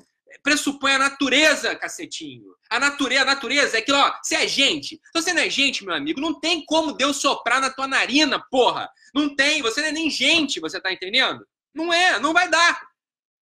pressupõe 0.42 0.92
a 0.92 0.98
natureza, 0.98 1.74
cacetinho. 1.74 2.54
A 2.68 2.78
natureza, 2.78 3.22
a 3.22 3.24
natureza 3.24 3.76
é 3.76 3.80
aquilo, 3.80 3.98
ó, 3.98 4.12
você 4.22 4.36
é 4.36 4.48
gente. 4.48 4.96
Se 4.96 5.12
você 5.12 5.32
não 5.32 5.42
é 5.42 5.50
gente, 5.50 5.84
meu 5.84 5.94
amigo, 5.94 6.20
não 6.20 6.38
tem 6.38 6.64
como 6.64 6.92
Deus 6.92 7.16
soprar 7.16 7.60
na 7.60 7.70
tua 7.70 7.86
narina, 7.86 8.44
porra. 8.50 8.88
Não 9.14 9.34
tem, 9.34 9.62
você 9.62 9.80
não 9.80 9.88
é 9.88 9.92
nem 9.92 10.10
gente, 10.10 10.60
você 10.60 10.80
tá 10.80 10.92
entendendo? 10.92 11.46
Não 11.74 11.92
é, 11.92 12.18
não 12.20 12.32
vai 12.32 12.48
dar. 12.48 12.80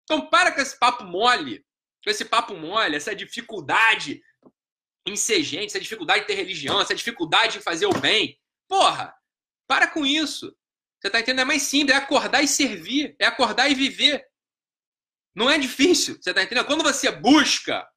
Então 0.04 0.28
para 0.28 0.52
com 0.52 0.60
esse 0.60 0.78
papo 0.78 1.04
mole, 1.04 1.64
com 2.02 2.10
esse 2.10 2.24
papo 2.24 2.54
mole, 2.54 2.96
essa 2.96 3.14
dificuldade 3.14 4.22
em 5.06 5.16
ser 5.16 5.42
gente, 5.42 5.66
essa 5.66 5.80
dificuldade 5.80 6.24
em 6.24 6.26
ter 6.26 6.34
religião, 6.34 6.80
essa 6.80 6.94
dificuldade 6.94 7.58
em 7.58 7.62
fazer 7.62 7.86
o 7.86 8.00
bem. 8.00 8.38
Porra, 8.68 9.14
para 9.66 9.86
com 9.86 10.06
isso. 10.06 10.56
Você 11.00 11.10
tá 11.10 11.18
entendendo? 11.18 11.40
É 11.40 11.44
mais 11.44 11.62
simples, 11.62 11.96
é 11.96 11.98
acordar 11.98 12.42
e 12.42 12.48
servir, 12.48 13.16
é 13.18 13.26
acordar 13.26 13.68
e 13.68 13.74
viver. 13.74 14.24
Não 15.34 15.50
é 15.50 15.58
difícil, 15.58 16.18
você 16.20 16.32
tá 16.32 16.42
entendendo? 16.42 16.66
Quando 16.66 16.84
você 16.84 17.10
busca, 17.10 17.88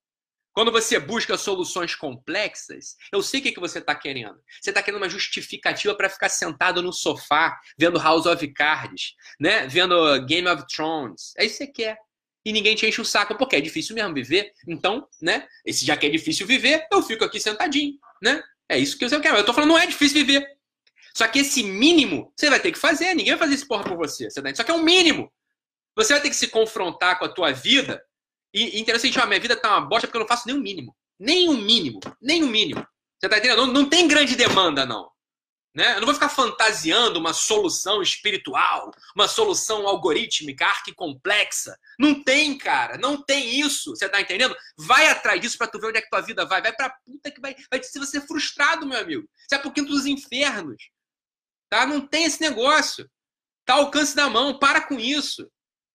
quando 0.55 0.71
você 0.71 0.97
busca 0.97 1.37
soluções 1.37 1.93
complexas, 1.95 2.95
eu 3.11 3.21
sei 3.21 3.41
o 3.41 3.43
que, 3.43 3.51
que 3.51 3.59
você 3.59 3.79
está 3.79 3.93
querendo. 3.93 4.39
Você 4.61 4.69
está 4.69 4.81
querendo 4.81 5.01
uma 5.01 5.09
justificativa 5.09 5.93
para 5.93 6.09
ficar 6.09 6.29
sentado 6.29 6.81
no 6.81 6.93
sofá, 6.93 7.59
vendo 7.77 7.99
House 7.99 8.25
of 8.25 8.47
Cards, 8.53 9.15
né? 9.37 9.67
vendo 9.67 10.25
Game 10.25 10.47
of 10.47 10.65
Thrones. 10.73 11.33
É 11.37 11.43
isso 11.43 11.57
que 11.57 11.65
você 11.65 11.71
quer. 11.71 11.97
E 12.45 12.53
ninguém 12.53 12.73
te 12.73 12.87
enche 12.87 13.01
o 13.01 13.05
saco, 13.05 13.35
porque 13.35 13.57
é 13.57 13.61
difícil 13.61 13.93
mesmo 13.95 14.13
viver. 14.13 14.53
Então, 14.65 15.05
né? 15.21 15.45
Esse 15.65 15.85
já 15.85 15.97
que 15.97 16.05
é 16.05 16.09
difícil 16.09 16.47
viver, 16.47 16.87
eu 16.89 17.03
fico 17.03 17.25
aqui 17.25 17.37
sentadinho, 17.37 17.99
né? 18.21 18.41
É 18.69 18.79
isso 18.79 18.97
que 18.97 19.09
você 19.09 19.19
quer. 19.19 19.37
Eu 19.37 19.43
tô 19.43 19.53
falando, 19.53 19.71
não 19.71 19.77
é 19.77 19.85
difícil 19.85 20.25
viver. 20.25 20.47
Só 21.13 21.27
que 21.27 21.39
esse 21.39 21.63
mínimo 21.63 22.31
você 22.33 22.49
vai 22.49 22.61
ter 22.61 22.71
que 22.71 22.79
fazer. 22.79 23.13
Ninguém 23.13 23.33
vai 23.33 23.39
fazer 23.39 23.55
esse 23.55 23.67
porra 23.67 23.83
por 23.83 23.97
você. 23.97 24.29
Só 24.29 24.63
que 24.63 24.71
é 24.71 24.73
um 24.73 24.83
mínimo. 24.83 25.29
Você 25.97 26.13
vai 26.13 26.21
ter 26.21 26.29
que 26.29 26.35
se 26.35 26.47
confrontar 26.47 27.19
com 27.19 27.25
a 27.25 27.29
tua 27.29 27.51
vida 27.51 28.01
e, 28.55 28.79
interessante, 28.79 29.19
ó, 29.19 29.25
minha 29.25 29.39
vida 29.39 29.55
tá 29.55 29.69
uma 29.69 29.85
bosta 29.85 30.07
porque 30.07 30.15
eu 30.17 30.21
não 30.21 30.27
faço 30.27 30.47
nem 30.47 30.55
o 30.55 30.61
mínimo. 30.61 30.95
Nem 31.19 31.49
o 31.49 31.57
mínimo. 31.57 31.99
Nem 32.21 32.41
o 32.41 32.47
mínimo. 32.47 32.87
Você 33.19 33.27
tá 33.27 33.37
entendendo? 33.37 33.65
Não, 33.65 33.73
não 33.73 33.89
tem 33.89 34.07
grande 34.07 34.35
demanda, 34.35 34.85
não. 34.85 35.09
Né? 35.75 35.91
Eu 35.91 35.99
não 35.99 36.05
vou 36.05 36.13
ficar 36.13 36.29
fantasiando 36.29 37.19
uma 37.19 37.33
solução 37.33 38.01
espiritual, 38.01 38.91
uma 39.13 39.27
solução 39.27 39.85
algorítmica, 39.85 40.65
arquicomplexa. 40.65 41.77
Não 41.99 42.23
tem, 42.23 42.57
cara. 42.57 42.97
Não 42.97 43.21
tem 43.21 43.59
isso. 43.59 43.89
Você 43.93 44.07
tá 44.07 44.21
entendendo? 44.21 44.55
Vai 44.77 45.07
atrás 45.07 45.41
disso 45.41 45.57
pra 45.57 45.67
tu 45.67 45.77
ver 45.77 45.87
onde 45.87 45.97
é 45.97 46.01
que 46.01 46.09
tua 46.09 46.21
vida 46.21 46.45
vai. 46.45 46.61
Vai 46.61 46.73
pra 46.73 46.95
puta 47.05 47.29
que 47.29 47.41
vai. 47.41 47.53
Vai 47.69 47.81
te 47.81 47.91
você 47.99 48.21
frustrado, 48.21 48.85
meu 48.85 48.97
amigo. 48.97 49.27
Você 49.45 49.55
é 49.55 49.57
pro 49.57 49.71
quinto 49.71 49.91
dos 49.91 50.05
infernos. 50.05 50.81
Tá? 51.69 51.85
Não 51.85 52.07
tem 52.07 52.23
esse 52.23 52.39
negócio. 52.39 53.09
Tá 53.65 53.73
ao 53.73 53.81
alcance 53.81 54.15
da 54.15 54.29
mão. 54.29 54.57
Para 54.57 54.79
com 54.79 54.97
isso. 54.97 55.45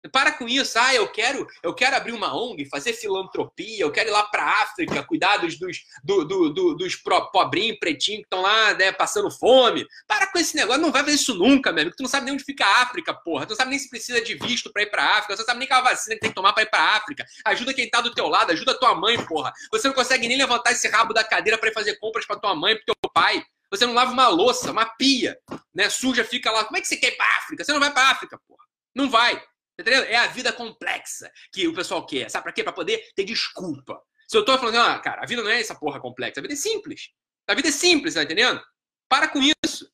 Para 0.08 0.32
com 0.32 0.48
isso. 0.48 0.78
Ah, 0.78 0.94
eu 0.94 1.06
quero, 1.08 1.46
eu 1.62 1.74
quero 1.74 1.94
abrir 1.94 2.12
uma 2.12 2.34
ONG, 2.34 2.64
fazer 2.66 2.94
filantropia, 2.94 3.82
eu 3.82 3.92
quero 3.92 4.08
ir 4.08 4.12
lá 4.12 4.22
para 4.22 4.42
a 4.42 4.62
África, 4.62 5.02
cuidar 5.02 5.36
dos, 5.36 5.58
dos, 5.58 5.78
do, 6.02 6.24
do, 6.24 6.50
do, 6.50 6.74
dos 6.74 6.96
pobrinhos, 7.32 7.78
pretinhos 7.78 8.20
que 8.20 8.26
estão 8.26 8.40
lá, 8.40 8.72
né, 8.74 8.92
passando 8.92 9.30
fome. 9.30 9.86
Para 10.06 10.26
com 10.26 10.38
esse 10.38 10.56
negócio, 10.56 10.80
não 10.80 10.90
vai 10.90 11.02
ver 11.02 11.12
isso 11.12 11.34
nunca, 11.34 11.70
meu 11.70 11.82
amigo. 11.82 11.96
Tu 11.96 12.02
não 12.02 12.08
sabe 12.08 12.24
nem 12.24 12.34
onde 12.34 12.44
fica 12.44 12.64
a 12.64 12.82
África, 12.82 13.12
porra. 13.12 13.44
Tu 13.44 13.50
não 13.50 13.56
sabe 13.56 13.70
nem 13.70 13.78
se 13.78 13.90
precisa 13.90 14.22
de 14.22 14.34
visto 14.34 14.72
para 14.72 14.82
ir 14.82 14.90
para 14.90 15.04
a 15.04 15.18
África. 15.18 15.34
Tu 15.34 15.38
não 15.40 15.46
sabe 15.46 15.58
nem 15.58 15.68
qual 15.68 15.82
vacina 15.82 16.14
que 16.14 16.20
tem 16.20 16.30
que 16.30 16.36
tomar 16.36 16.52
para 16.54 16.62
ir 16.62 16.70
para 16.70 16.82
a 16.82 16.96
África. 16.96 17.26
Ajuda 17.44 17.74
quem 17.74 17.88
tá 17.90 18.00
do 18.00 18.14
teu 18.14 18.26
lado, 18.26 18.52
ajuda 18.52 18.78
tua 18.78 18.94
mãe, 18.94 19.22
porra. 19.26 19.52
Você 19.70 19.86
não 19.86 19.94
consegue 19.94 20.26
nem 20.28 20.38
levantar 20.38 20.72
esse 20.72 20.88
rabo 20.88 21.12
da 21.12 21.22
cadeira 21.22 21.58
para 21.58 21.68
ir 21.68 21.74
fazer 21.74 21.96
compras 21.98 22.26
para 22.26 22.38
tua 22.38 22.54
mãe, 22.54 22.74
pro 22.74 22.84
teu 22.86 23.10
pai. 23.12 23.44
Você 23.70 23.86
não 23.86 23.94
lava 23.94 24.10
uma 24.10 24.28
louça, 24.28 24.72
uma 24.72 24.84
pia, 24.84 25.38
né? 25.72 25.88
Suja, 25.88 26.24
fica 26.24 26.50
lá. 26.50 26.64
Como 26.64 26.76
é 26.76 26.80
que 26.80 26.88
você 26.88 26.96
quer 26.96 27.08
ir 27.08 27.16
para 27.16 27.36
África? 27.36 27.64
Você 27.64 27.72
não 27.72 27.78
vai 27.78 27.92
para 27.92 28.10
África, 28.10 28.40
porra. 28.48 28.64
Não 28.94 29.08
vai. 29.08 29.40
Entendeu? 29.80 30.02
É 30.04 30.16
a 30.16 30.26
vida 30.26 30.52
complexa 30.52 31.30
que 31.52 31.66
o 31.66 31.74
pessoal 31.74 32.04
quer. 32.06 32.30
Sabe 32.30 32.44
pra 32.44 32.52
quê? 32.52 32.62
Pra 32.62 32.72
poder 32.72 33.02
ter 33.14 33.24
desculpa. 33.24 34.00
Se 34.28 34.36
eu 34.36 34.44
tô 34.44 34.56
falando, 34.58 34.78
ah, 34.78 34.98
cara, 34.98 35.22
a 35.22 35.26
vida 35.26 35.42
não 35.42 35.50
é 35.50 35.60
essa 35.60 35.74
porra 35.74 36.00
complexa, 36.00 36.38
a 36.38 36.42
vida 36.42 36.54
é 36.54 36.56
simples. 36.56 37.10
A 37.48 37.54
vida 37.54 37.68
é 37.68 37.72
simples, 37.72 38.14
tá 38.14 38.22
entendendo? 38.22 38.62
Para 39.08 39.26
com 39.28 39.40
isso. 39.64 39.90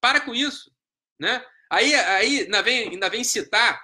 Para 0.00 0.20
com 0.20 0.34
isso. 0.34 0.70
Né? 1.18 1.42
Aí, 1.70 1.94
aí 1.94 2.40
ainda, 2.40 2.62
vem, 2.62 2.88
ainda 2.90 3.08
vem 3.08 3.24
citar 3.24 3.80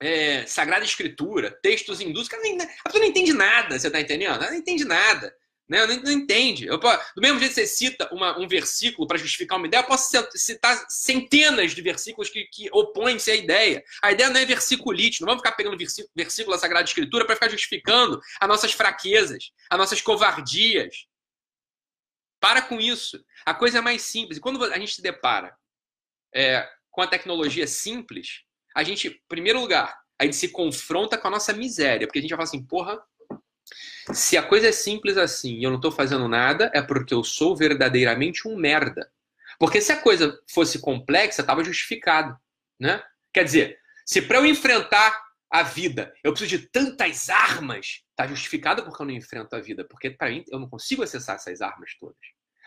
é, 0.00 0.44
Sagrada 0.46 0.84
Escritura, 0.84 1.56
textos 1.62 2.00
hindus, 2.00 2.28
a 2.32 2.36
pessoa 2.36 3.00
não 3.00 3.04
entende 3.04 3.32
nada, 3.32 3.78
você 3.78 3.88
tá 3.88 4.00
entendendo? 4.00 4.34
Ela 4.34 4.50
não 4.50 4.56
entende 4.56 4.84
nada. 4.84 5.32
Né? 5.68 5.86
Não, 5.86 5.96
não 6.02 6.12
entende. 6.12 6.66
Eu, 6.66 6.78
do 6.78 7.20
mesmo 7.20 7.38
jeito 7.38 7.54
que 7.54 7.60
você 7.60 7.66
cita 7.66 8.08
uma, 8.12 8.38
um 8.38 8.46
versículo 8.46 9.06
para 9.06 9.18
justificar 9.18 9.58
uma 9.58 9.66
ideia, 9.66 9.80
eu 9.80 9.86
posso 9.86 10.10
citar 10.34 10.84
centenas 10.88 11.72
de 11.72 11.82
versículos 11.82 12.28
que, 12.28 12.44
que 12.44 12.68
opõem-se 12.72 13.30
à 13.30 13.36
ideia. 13.36 13.82
A 14.02 14.12
ideia 14.12 14.30
não 14.30 14.40
é 14.40 14.44
versiculite, 14.44 15.20
não 15.20 15.26
vamos 15.26 15.40
ficar 15.40 15.56
pegando 15.56 15.78
versículo, 15.78 16.12
versículo 16.14 16.54
da 16.54 16.60
Sagrada 16.60 16.84
Escritura 16.84 17.24
para 17.24 17.36
ficar 17.36 17.48
justificando 17.48 18.20
as 18.40 18.48
nossas 18.48 18.72
fraquezas, 18.72 19.50
as 19.70 19.78
nossas 19.78 20.00
covardias. 20.00 21.06
Para 22.40 22.60
com 22.62 22.80
isso. 22.80 23.24
A 23.46 23.54
coisa 23.54 23.78
é 23.78 23.80
mais 23.80 24.02
simples. 24.02 24.38
E 24.38 24.40
quando 24.40 24.64
a 24.64 24.78
gente 24.78 24.94
se 24.94 25.02
depara 25.02 25.56
é, 26.34 26.68
com 26.90 27.00
a 27.00 27.06
tecnologia 27.06 27.66
simples, 27.66 28.42
a 28.74 28.82
gente, 28.82 29.08
em 29.08 29.20
primeiro 29.28 29.60
lugar, 29.60 29.96
a 30.18 30.24
gente 30.24 30.36
se 30.36 30.48
confronta 30.48 31.18
com 31.18 31.28
a 31.28 31.30
nossa 31.30 31.52
miséria, 31.52 32.06
porque 32.06 32.18
a 32.18 32.22
gente 32.22 32.30
vai 32.30 32.38
falar 32.38 32.48
assim, 32.48 32.64
porra, 32.64 33.02
se 34.12 34.36
a 34.36 34.42
coisa 34.42 34.68
é 34.68 34.72
simples 34.72 35.16
assim 35.16 35.54
e 35.54 35.64
eu 35.64 35.70
não 35.70 35.76
estou 35.76 35.92
fazendo 35.92 36.28
nada, 36.28 36.70
é 36.74 36.82
porque 36.82 37.14
eu 37.14 37.22
sou 37.22 37.56
verdadeiramente 37.56 38.48
um 38.48 38.56
merda. 38.56 39.10
Porque 39.58 39.80
se 39.80 39.92
a 39.92 40.00
coisa 40.00 40.38
fosse 40.50 40.80
complexa, 40.80 41.42
estava 41.42 41.62
justificado. 41.62 42.36
Né? 42.80 43.02
Quer 43.32 43.44
dizer, 43.44 43.78
se 44.04 44.20
para 44.20 44.38
eu 44.38 44.46
enfrentar 44.46 45.22
a 45.50 45.62
vida 45.62 46.12
eu 46.24 46.32
preciso 46.32 46.58
de 46.58 46.66
tantas 46.68 47.28
armas, 47.28 48.02
está 48.10 48.26
justificado 48.26 48.82
porque 48.82 49.02
eu 49.02 49.06
não 49.06 49.14
enfrento 49.14 49.54
a 49.54 49.60
vida. 49.60 49.84
Porque 49.84 50.10
para 50.10 50.30
mim 50.30 50.44
eu 50.50 50.58
não 50.58 50.68
consigo 50.68 51.02
acessar 51.02 51.36
essas 51.36 51.60
armas 51.60 51.92
todas. 52.00 52.16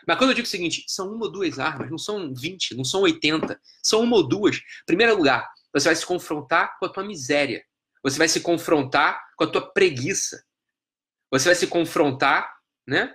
Mas 0.06 0.16
quando 0.18 0.30
eu 0.30 0.34
digo 0.34 0.46
o 0.46 0.50
seguinte, 0.50 0.84
são 0.86 1.12
uma 1.12 1.26
ou 1.26 1.32
duas 1.32 1.58
armas, 1.58 1.90
não 1.90 1.98
são 1.98 2.32
20, 2.32 2.76
não 2.76 2.84
são 2.84 3.02
80, 3.02 3.60
são 3.82 4.02
uma 4.02 4.16
ou 4.16 4.26
duas. 4.26 4.56
Em 4.56 4.86
primeiro 4.86 5.16
lugar, 5.16 5.50
você 5.72 5.88
vai 5.88 5.96
se 5.96 6.06
confrontar 6.06 6.78
com 6.78 6.86
a 6.86 6.88
tua 6.88 7.04
miséria. 7.04 7.64
Você 8.02 8.16
vai 8.16 8.28
se 8.28 8.40
confrontar 8.40 9.20
com 9.36 9.44
a 9.44 9.46
tua 9.48 9.72
preguiça 9.72 10.45
você 11.30 11.48
vai 11.48 11.54
se 11.54 11.66
confrontar, 11.66 12.56
né? 12.86 13.14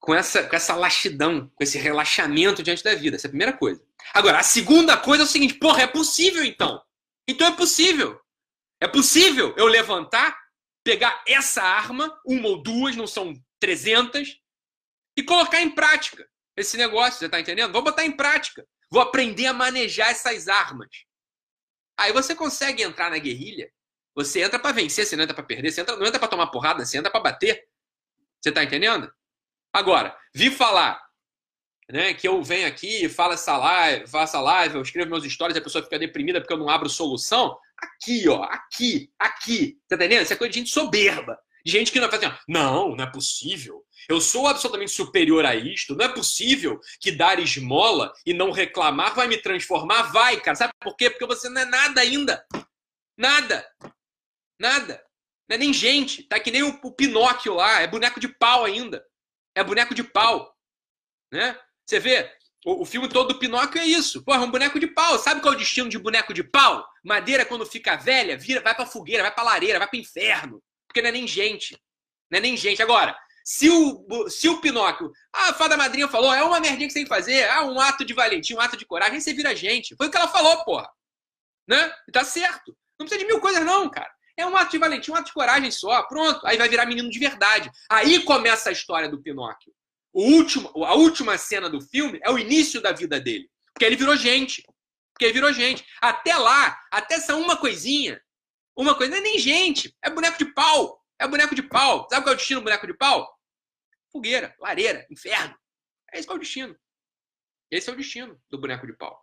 Com 0.00 0.14
essa, 0.14 0.42
com 0.48 0.56
essa 0.56 0.74
laxidão, 0.74 1.48
com 1.54 1.62
esse 1.62 1.78
relaxamento 1.78 2.62
diante 2.62 2.82
da 2.82 2.94
vida. 2.94 3.16
Essa 3.16 3.26
é 3.26 3.28
a 3.28 3.30
primeira 3.30 3.52
coisa. 3.52 3.82
Agora, 4.14 4.38
a 4.38 4.42
segunda 4.42 4.96
coisa 4.96 5.22
é 5.22 5.26
o 5.26 5.28
seguinte: 5.28 5.54
porra, 5.54 5.82
é 5.82 5.86
possível 5.86 6.44
então. 6.44 6.82
Então 7.28 7.46
é 7.46 7.52
possível. 7.52 8.20
É 8.80 8.88
possível 8.88 9.54
eu 9.56 9.66
levantar, 9.66 10.38
pegar 10.82 11.22
essa 11.26 11.62
arma, 11.62 12.18
uma 12.24 12.48
ou 12.48 12.62
duas, 12.62 12.96
não 12.96 13.06
são 13.06 13.34
300, 13.60 14.40
e 15.16 15.22
colocar 15.22 15.60
em 15.60 15.70
prática 15.70 16.26
esse 16.56 16.76
negócio. 16.76 17.18
Você 17.18 17.26
está 17.26 17.38
entendendo? 17.38 17.72
Vou 17.72 17.82
botar 17.82 18.04
em 18.04 18.12
prática. 18.12 18.66
Vou 18.90 19.02
aprender 19.02 19.46
a 19.46 19.52
manejar 19.52 20.10
essas 20.10 20.48
armas. 20.48 20.88
Aí 21.98 22.12
você 22.12 22.34
consegue 22.34 22.82
entrar 22.82 23.10
na 23.10 23.18
guerrilha 23.18 23.70
você 24.14 24.42
entra 24.42 24.58
para 24.58 24.72
vencer, 24.72 25.06
você 25.06 25.16
não 25.16 25.24
entra 25.24 25.34
para 25.34 25.44
perder, 25.44 25.70
você 25.70 25.80
entra, 25.80 25.96
não 25.96 26.06
entra 26.06 26.18
para 26.18 26.28
tomar 26.28 26.48
porrada, 26.48 26.84
você 26.84 26.98
entra 26.98 27.10
para 27.10 27.20
bater. 27.20 27.68
Você 28.40 28.50
tá 28.50 28.64
entendendo? 28.64 29.12
Agora, 29.72 30.16
vi 30.34 30.50
falar 30.50 31.00
né, 31.90 32.14
que 32.14 32.26
eu 32.26 32.42
venho 32.42 32.66
aqui, 32.66 33.08
falo 33.08 33.34
essa 33.34 33.56
live, 33.56 34.06
faço 34.06 34.40
live, 34.40 34.76
eu 34.76 34.82
escrevo 34.82 35.10
meus 35.10 35.24
stories, 35.24 35.56
a 35.56 35.60
pessoa 35.60 35.82
fica 35.82 35.98
deprimida 35.98 36.40
porque 36.40 36.52
eu 36.52 36.58
não 36.58 36.68
abro 36.68 36.88
solução. 36.88 37.56
Aqui, 37.76 38.28
ó, 38.28 38.42
aqui, 38.44 39.10
aqui. 39.18 39.78
Tá 39.88 39.96
entendendo? 39.96 40.22
Isso 40.22 40.32
é 40.32 40.36
coisa 40.36 40.52
de 40.52 40.58
gente 40.58 40.70
soberba. 40.70 41.38
De 41.64 41.72
gente 41.72 41.92
que 41.92 42.00
não 42.00 42.08
faz 42.10 42.22
assim, 42.22 42.34
não, 42.48 42.96
não 42.96 43.04
é 43.04 43.10
possível. 43.10 43.84
Eu 44.08 44.20
sou 44.20 44.46
absolutamente 44.46 44.92
superior 44.92 45.44
a 45.44 45.54
isto. 45.54 45.94
Não 45.94 46.04
é 46.04 46.08
possível 46.08 46.80
que 47.00 47.12
dar 47.12 47.38
esmola 47.38 48.12
e 48.24 48.32
não 48.32 48.50
reclamar 48.50 49.14
vai 49.14 49.28
me 49.28 49.36
transformar. 49.36 50.04
Vai, 50.04 50.40
cara. 50.40 50.56
Sabe 50.56 50.72
por 50.80 50.96
quê? 50.96 51.10
Porque 51.10 51.26
você 51.26 51.48
não 51.48 51.60
é 51.60 51.64
nada 51.66 52.00
ainda. 52.00 52.44
Nada. 53.16 53.66
Nada. 54.60 55.02
Não 55.48 55.54
é 55.56 55.58
nem 55.58 55.72
gente. 55.72 56.22
Tá 56.24 56.38
que 56.38 56.50
nem 56.50 56.62
o, 56.62 56.78
o 56.82 56.92
Pinóquio 56.92 57.54
lá. 57.54 57.80
É 57.80 57.86
boneco 57.86 58.20
de 58.20 58.28
pau 58.28 58.64
ainda. 58.64 59.04
É 59.54 59.64
boneco 59.64 59.94
de 59.94 60.04
pau. 60.04 60.54
Né? 61.32 61.58
Você 61.86 61.98
vê, 61.98 62.30
o, 62.64 62.82
o, 62.82 62.84
filme 62.84 63.08
todo 63.08 63.32
do 63.32 63.38
Pinóquio 63.38 63.80
é 63.80 63.86
isso. 63.86 64.22
Porra, 64.22 64.42
é 64.42 64.46
um 64.46 64.50
boneco 64.50 64.78
de 64.78 64.86
pau. 64.86 65.18
Sabe 65.18 65.40
qual 65.40 65.54
é 65.54 65.56
o 65.56 65.58
destino 65.58 65.88
de 65.88 65.98
boneco 65.98 66.34
de 66.34 66.44
pau? 66.44 66.86
Madeira, 67.02 67.46
quando 67.46 67.64
fica 67.64 67.96
velha, 67.96 68.36
vira, 68.36 68.60
vai 68.60 68.74
pra 68.74 68.84
fogueira, 68.84 69.22
vai 69.22 69.34
pra 69.34 69.42
lareira, 69.42 69.78
vai 69.78 69.88
pro 69.88 69.98
inferno. 69.98 70.62
Porque 70.86 71.00
não 71.00 71.08
é 71.08 71.12
nem 71.12 71.26
gente. 71.26 71.76
Não 72.30 72.38
é 72.38 72.40
nem 72.40 72.56
gente. 72.56 72.82
Agora, 72.82 73.16
se 73.42 73.70
o, 73.70 74.28
se 74.28 74.48
o 74.48 74.60
Pinóquio, 74.60 75.10
a 75.32 75.54
fada 75.54 75.76
madrinha 75.76 76.06
falou, 76.06 76.32
é 76.34 76.42
uma 76.44 76.60
merdinha 76.60 76.86
que 76.86 76.92
você 76.92 77.00
tem 77.00 77.04
que 77.04 77.08
fazer, 77.08 77.48
ah, 77.48 77.64
um 77.64 77.80
ato 77.80 78.04
de 78.04 78.12
valentia, 78.12 78.54
um 78.54 78.60
ato 78.60 78.76
de 78.76 78.84
coragem, 78.84 79.20
você 79.20 79.32
vira 79.32 79.56
gente. 79.56 79.96
Foi 79.96 80.08
o 80.08 80.10
que 80.10 80.16
ela 80.16 80.28
falou, 80.28 80.64
porra. 80.64 80.88
Né? 81.66 81.92
E 82.06 82.12
tá 82.12 82.24
certo. 82.24 82.76
Não 82.98 83.06
precisa 83.06 83.18
de 83.18 83.26
mil 83.26 83.40
coisas, 83.40 83.64
não, 83.64 83.88
cara. 83.88 84.10
É 84.40 84.46
um 84.46 84.56
ato 84.56 84.70
de 84.70 84.78
valentia, 84.78 85.12
um 85.12 85.16
ato 85.16 85.26
de 85.26 85.32
coragem 85.34 85.70
só. 85.70 86.02
Pronto. 86.04 86.46
Aí 86.46 86.56
vai 86.56 86.68
virar 86.68 86.86
menino 86.86 87.10
de 87.10 87.18
verdade. 87.18 87.70
Aí 87.90 88.24
começa 88.24 88.70
a 88.70 88.72
história 88.72 89.08
do 89.08 89.22
Pinóquio. 89.22 89.72
O 90.12 90.22
último, 90.22 90.70
a 90.84 90.94
última 90.94 91.36
cena 91.36 91.68
do 91.68 91.80
filme 91.80 92.18
é 92.24 92.30
o 92.30 92.38
início 92.38 92.80
da 92.80 92.90
vida 92.90 93.20
dele. 93.20 93.50
Porque 93.72 93.84
ele 93.84 93.96
virou 93.96 94.16
gente. 94.16 94.62
Porque 95.12 95.26
ele 95.26 95.34
virou 95.34 95.52
gente. 95.52 95.84
Até 96.00 96.36
lá, 96.36 96.80
até 96.90 97.16
essa 97.16 97.36
uma 97.36 97.56
coisinha, 97.56 98.20
uma 98.74 98.94
coisa, 98.94 99.10
não 99.12 99.18
é 99.18 99.20
nem 99.20 99.38
gente. 99.38 99.94
É 100.02 100.08
boneco 100.08 100.38
de 100.38 100.46
pau. 100.54 101.04
É 101.18 101.28
boneco 101.28 101.54
de 101.54 101.62
pau. 101.62 102.08
Sabe 102.10 102.24
qual 102.24 102.32
é 102.32 102.34
o 102.34 102.38
destino 102.38 102.60
do 102.60 102.64
boneco 102.64 102.86
de 102.86 102.94
pau? 102.94 103.30
Fogueira, 104.10 104.56
lareira, 104.58 105.06
inferno. 105.10 105.54
É 106.12 106.18
esse 106.18 106.26
que 106.26 106.32
é 106.32 106.36
o 106.36 106.38
destino. 106.38 106.76
Esse 107.70 107.90
é 107.90 107.92
o 107.92 107.96
destino 107.96 108.40
do 108.50 108.58
boneco 108.58 108.86
de 108.86 108.94
pau. 108.94 109.22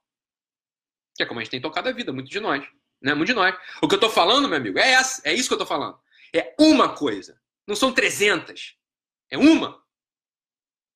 Que 1.15 1.23
é 1.23 1.25
como 1.25 1.39
a 1.39 1.43
gente 1.43 1.51
tem 1.51 1.61
tocado 1.61 1.89
a 1.89 1.91
vida, 1.91 2.13
muito 2.13 2.29
de 2.29 2.39
nós. 2.39 2.63
Né? 3.01 3.13
Muito 3.13 3.29
de 3.29 3.33
nós. 3.33 3.55
O 3.81 3.87
que 3.87 3.95
eu 3.95 3.97
estou 3.97 4.09
falando, 4.09 4.47
meu 4.47 4.57
amigo, 4.57 4.79
é 4.79 4.91
essa, 4.91 5.21
é 5.23 5.33
isso 5.33 5.47
que 5.47 5.53
eu 5.53 5.57
estou 5.57 5.67
falando. 5.67 5.97
É 6.33 6.55
uma 6.59 6.89
coisa. 6.89 7.39
Não 7.67 7.75
são 7.75 7.93
300. 7.93 8.75
É 9.29 9.37
uma. 9.37 9.81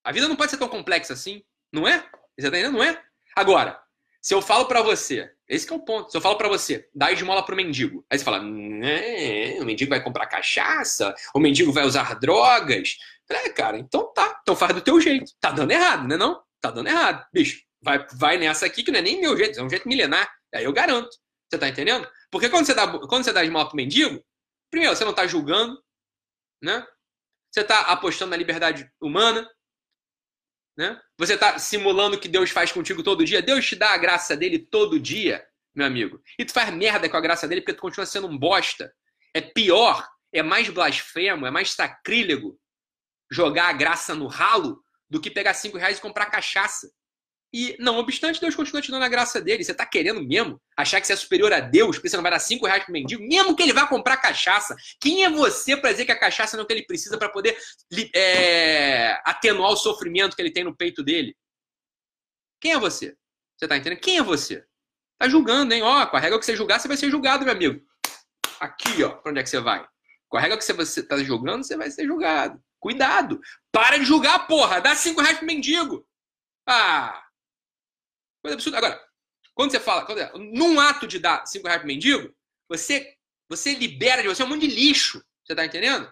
A 0.04 0.12
vida 0.12 0.28
não 0.28 0.36
pode 0.36 0.52
ser 0.52 0.58
tão 0.58 0.68
complexa 0.68 1.14
assim. 1.14 1.44
Não 1.72 1.88
é? 1.88 2.00
Você 2.38 2.50
tá 2.50 2.58
entendendo? 2.58 2.74
Não 2.74 2.84
é? 2.84 3.02
Agora, 3.36 3.82
se 4.22 4.34
eu 4.34 4.42
falo 4.42 4.66
para 4.66 4.82
você, 4.82 5.32
esse 5.48 5.72
é 5.72 5.76
o 5.76 5.80
ponto. 5.80 6.12
Se 6.12 6.18
eu 6.18 6.22
falo 6.22 6.38
para 6.38 6.48
você, 6.48 6.88
dá 6.94 7.12
esmola 7.12 7.44
pro 7.44 7.56
mendigo. 7.56 8.06
Aí 8.10 8.18
você 8.18 8.24
fala, 8.24 8.40
o 8.40 9.66
mendigo 9.66 9.90
vai 9.90 10.02
comprar 10.02 10.28
cachaça, 10.28 11.14
o 11.34 11.40
mendigo 11.40 11.72
vai 11.72 11.86
usar 11.86 12.20
drogas. 12.20 12.98
É, 13.30 13.50
cara, 13.50 13.78
então 13.78 14.12
tá. 14.14 14.40
Então 14.42 14.56
faz 14.56 14.74
do 14.74 14.82
teu 14.82 15.00
jeito. 15.00 15.32
Tá 15.40 15.52
dando 15.52 15.72
errado, 15.72 16.08
né 16.08 16.18
não? 16.18 16.42
Tá 16.60 16.70
dando 16.70 16.88
errado. 16.88 17.26
Bicho, 17.34 17.62
vai, 17.82 18.06
vai 18.14 18.38
nessa 18.38 18.66
aqui 18.66 18.84
que 18.84 18.92
não 18.92 19.00
é 19.00 19.02
nem 19.02 19.20
meu 19.20 19.36
jeito, 19.36 19.60
é 19.60 19.64
um 19.64 19.70
jeito 19.70 19.88
milenar. 19.88 20.30
Aí 20.54 20.64
eu 20.64 20.74
garanto. 20.74 21.10
Você 21.52 21.58
tá 21.58 21.68
entendendo? 21.68 22.10
Porque 22.32 22.50
quando 22.50 22.66
você 22.66 22.74
dá, 22.74 22.88
quando 22.88 23.26
você 23.26 23.34
dá 23.34 23.44
esmola 23.44 23.68
pro 23.68 23.76
mendigo, 23.76 24.24
primeiro, 24.70 24.96
você 24.96 25.04
não 25.04 25.14
tá 25.14 25.28
julgando, 25.28 25.78
né? 26.64 26.88
Você 27.52 27.62
tá 27.62 27.82
apostando 27.82 28.32
na 28.32 28.38
liberdade 28.38 28.90
humana, 29.02 29.50
né? 30.78 30.98
Você 31.18 31.38
tá 31.38 31.60
simulando 31.60 32.18
que 32.18 32.30
Deus 32.30 32.52
faz 32.52 32.72
contigo 32.72 33.04
todo 33.04 33.26
dia. 33.26 33.42
Deus 33.42 33.66
te 33.66 33.76
dá 33.76 33.90
a 33.90 33.98
graça 33.98 34.38
dele 34.38 34.60
todo 34.60 34.98
dia, 34.98 35.46
meu 35.76 35.86
amigo. 35.86 36.24
E 36.40 36.46
tu 36.46 36.54
faz 36.54 36.74
merda 36.74 37.10
com 37.10 37.18
a 37.18 37.22
graça 37.22 37.46
dele 37.50 37.60
porque 37.60 37.74
tu 37.74 37.82
continua 37.82 38.06
sendo 38.06 38.28
um 38.28 38.38
bosta. 38.38 38.94
É 39.34 39.42
pior, 39.42 40.08
é 40.32 40.42
mais 40.42 40.70
blasfemo, 40.70 41.46
é 41.46 41.52
mais 41.52 41.74
sacrílego 41.74 42.58
jogar 43.30 43.68
a 43.68 43.74
graça 43.74 44.16
no 44.16 44.28
ralo 44.28 44.82
do 45.10 45.20
que 45.20 45.30
pegar 45.30 45.54
cinco 45.54 45.78
reais 45.78 45.98
e 45.98 46.02
comprar 46.02 46.28
cachaça. 46.28 46.90
E, 47.54 47.76
não 47.80 47.98
obstante, 47.98 48.40
Deus 48.40 48.56
continua 48.56 48.82
te 48.82 48.92
dando 48.92 49.04
a 49.04 49.10
graça 49.10 49.42
dele. 49.42 49.64
Você 49.64 49.74
tá 49.74 49.86
querendo 49.86 50.24
mesmo 50.24 50.62
achar 50.76 51.02
que 51.02 51.08
você 51.08 51.14
é 51.14 51.18
superior 51.18 51.52
a 51.52 51.60
Deus, 51.60 51.98
porque 51.98 52.08
você 52.08 52.16
não 52.16 52.24
vai 52.24 52.32
dar 52.32 52.40
cinco 52.40 52.66
reais 52.66 52.84
pro 52.84 52.94
mendigo, 52.94 53.22
mesmo 53.22 53.56
que 53.56 53.64
ele 53.64 53.74
vá 53.74 53.86
comprar 53.86 54.18
cachaça. 54.18 54.76
Quem 55.02 55.26
é 55.26 55.30
você 55.30 55.76
para 55.76 55.92
dizer 55.92 56.06
que 56.06 56.14
a 56.14 56.20
cachaça 56.20 56.56
não 56.56 56.62
é 56.62 56.64
o 56.64 56.68
que 56.68 56.74
ele 56.74 56.86
precisa 56.86 57.18
para 57.18 57.28
poder 57.28 57.58
é, 58.16 59.20
atenuar 59.26 59.72
o 59.72 59.76
sofrimento 59.76 60.36
que 60.36 60.42
ele 60.42 60.52
tem 60.52 60.64
no 60.64 60.76
peito 60.76 61.04
dele? 61.04 61.36
Quem 62.62 62.72
é 62.72 62.80
você? 62.80 63.18
Você 63.58 63.68
tá 63.68 63.76
entendendo? 63.76 64.00
Quem 64.00 64.18
é 64.18 64.24
você? 64.24 64.64
Tá 65.20 65.28
julgando, 65.28 65.74
hein? 65.74 65.84
Ó, 65.84 66.06
com 66.06 66.16
a 66.16 66.20
regra 66.20 66.40
que 66.40 66.46
você 66.46 66.56
julgar, 66.56 66.80
você 66.80 66.88
vai 66.88 66.98
ser 66.98 67.12
julgado, 67.12 67.44
meu 67.44 67.54
amigo. 67.54 67.82
aqui, 68.62 69.04
ó, 69.04 69.10
pra 69.10 69.32
onde 69.32 69.42
é 69.42 69.44
que 69.44 69.50
você 69.50 69.60
vai? 69.60 69.86
Qual 70.30 70.42
regra 70.42 70.58
que 70.58 70.64
você 70.64 71.04
tá 71.04 71.18
jogando, 71.18 71.66
você 71.66 71.76
vai 71.76 71.92
ser 71.92 72.06
julgado. 72.06 72.64
Cuidado! 72.80 73.42
Para 73.72 73.98
de 73.98 74.06
julgar, 74.06 74.48
porra! 74.48 74.80
Dá 74.80 74.96
cinco 74.96 75.22
reais 75.22 75.38
pro 75.38 75.46
mendigo! 75.46 76.08
Ah! 76.66 77.22
Coisa 78.42 78.56
absurda. 78.56 78.78
Agora, 78.78 79.02
quando 79.54 79.72
você 79.72 79.80
fala, 79.80 80.06
quando, 80.06 80.20
é, 80.20 80.32
num 80.38 80.80
ato 80.80 81.08
de 81.08 81.20
dar 81.20 81.46
cinco 81.46 81.68
reais 81.68 81.82
pro 81.82 81.88
mendigo, 81.88 82.34
você, 82.68 83.16
você 83.48 83.74
libera 83.74 84.22
de 84.22 84.28
você 84.28 84.44
um 84.44 84.48
monte 84.48 84.68
de 84.68 84.74
lixo. 84.74 85.24
Você 85.44 85.56
tá 85.56 85.66
entendendo? 85.66 86.06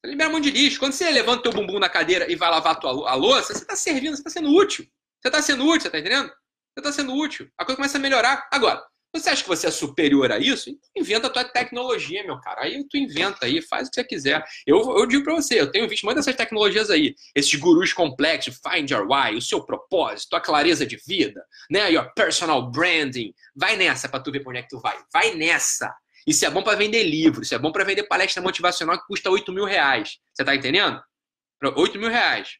Você 0.00 0.10
libera 0.10 0.30
um 0.30 0.32
monte 0.32 0.50
de 0.50 0.50
lixo. 0.50 0.78
Quando 0.78 0.92
você 0.92 1.10
levanta 1.10 1.40
o 1.40 1.42
teu 1.42 1.52
bumbum 1.52 1.78
na 1.78 1.88
cadeira 1.88 2.30
e 2.30 2.34
vai 2.34 2.50
lavar 2.50 2.72
a, 2.72 2.76
tua, 2.76 3.10
a 3.10 3.14
louça, 3.14 3.54
você 3.54 3.64
tá 3.64 3.76
servindo, 3.76 4.16
você 4.16 4.22
tá 4.22 4.30
sendo 4.30 4.50
útil. 4.50 4.86
Você 5.20 5.30
tá 5.30 5.40
sendo 5.40 5.64
útil, 5.64 5.82
você 5.82 5.90
tá 5.90 5.98
entendendo? 5.98 6.28
Você 6.74 6.82
tá 6.82 6.92
sendo 6.92 7.14
útil. 7.14 7.48
A 7.56 7.64
coisa 7.64 7.76
começa 7.76 7.98
a 7.98 8.00
melhorar. 8.00 8.48
Agora, 8.50 8.84
você 9.14 9.30
acha 9.30 9.42
que 9.42 9.48
você 9.48 9.66
é 9.66 9.70
superior 9.70 10.32
a 10.32 10.38
isso? 10.38 10.70
Então 10.70 10.90
inventa 10.96 11.26
a 11.26 11.30
tua 11.30 11.44
tecnologia, 11.44 12.24
meu 12.24 12.40
cara. 12.40 12.62
Aí 12.62 12.82
tu 12.88 12.96
inventa 12.96 13.44
aí, 13.44 13.60
faz 13.60 13.88
o 13.88 13.90
que 13.90 13.96
você 13.96 14.04
quiser. 14.04 14.44
Eu, 14.66 14.78
eu 14.98 15.06
digo 15.06 15.22
para 15.22 15.34
você, 15.34 15.60
eu 15.60 15.70
tenho 15.70 15.88
visto 15.88 16.04
muitas 16.04 16.24
dessas 16.24 16.36
tecnologias 16.36 16.88
aí. 16.90 17.14
Esses 17.34 17.54
gurus 17.56 17.92
complexos, 17.92 18.58
Find 18.62 18.90
Your 18.90 19.06
Why, 19.06 19.36
o 19.36 19.42
seu 19.42 19.64
propósito, 19.64 20.34
a 20.34 20.40
clareza 20.40 20.86
de 20.86 20.96
vida, 21.06 21.44
né? 21.70 21.92
Your 21.92 22.12
personal 22.14 22.70
branding. 22.70 23.34
Vai 23.54 23.76
nessa 23.76 24.08
para 24.08 24.20
tu 24.20 24.32
ver 24.32 24.40
pra 24.40 24.50
onde 24.50 24.60
é 24.60 24.62
que 24.62 24.70
tu 24.70 24.80
vai. 24.80 24.98
Vai 25.12 25.34
nessa. 25.34 25.94
Isso 26.26 26.46
é 26.46 26.50
bom 26.50 26.62
para 26.62 26.78
vender 26.78 27.02
livro, 27.02 27.42
isso 27.42 27.54
é 27.54 27.58
bom 27.58 27.72
para 27.72 27.84
vender 27.84 28.04
palestra 28.04 28.40
motivacional 28.40 28.98
que 28.98 29.06
custa 29.06 29.28
8 29.28 29.52
mil 29.52 29.64
reais. 29.64 30.18
Você 30.32 30.44
tá 30.44 30.54
entendendo? 30.54 31.02
8 31.62 31.98
mil 31.98 32.08
reais. 32.08 32.56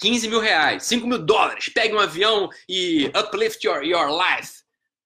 15 0.00 0.28
mil 0.28 0.40
reais, 0.40 0.84
5 0.84 1.06
mil 1.06 1.18
dólares. 1.18 1.68
Pegue 1.68 1.94
um 1.94 1.98
avião 1.98 2.48
e 2.68 3.06
uplift 3.08 3.66
your, 3.66 3.82
your 3.82 4.08
life. 4.08 4.59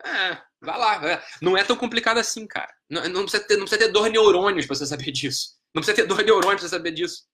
É, 0.04 0.38
vai 0.60 0.78
lá. 0.78 1.10
É. 1.10 1.24
Não 1.40 1.56
é 1.56 1.64
tão 1.64 1.76
complicado 1.76 2.18
assim, 2.18 2.46
cara. 2.46 2.72
Não, 2.88 3.02
não, 3.08 3.22
precisa 3.22 3.42
ter, 3.42 3.56
não 3.56 3.64
precisa 3.64 3.86
ter 3.86 3.92
dor 3.92 4.08
neurônios 4.10 4.66
pra 4.66 4.76
você 4.76 4.86
saber 4.86 5.10
disso. 5.12 5.56
Não 5.74 5.80
precisa 5.82 5.96
ter 5.96 6.06
dor 6.06 6.22
neurônios 6.22 6.60
pra 6.60 6.68
você 6.68 6.76
saber 6.76 6.92
disso. 6.92 7.24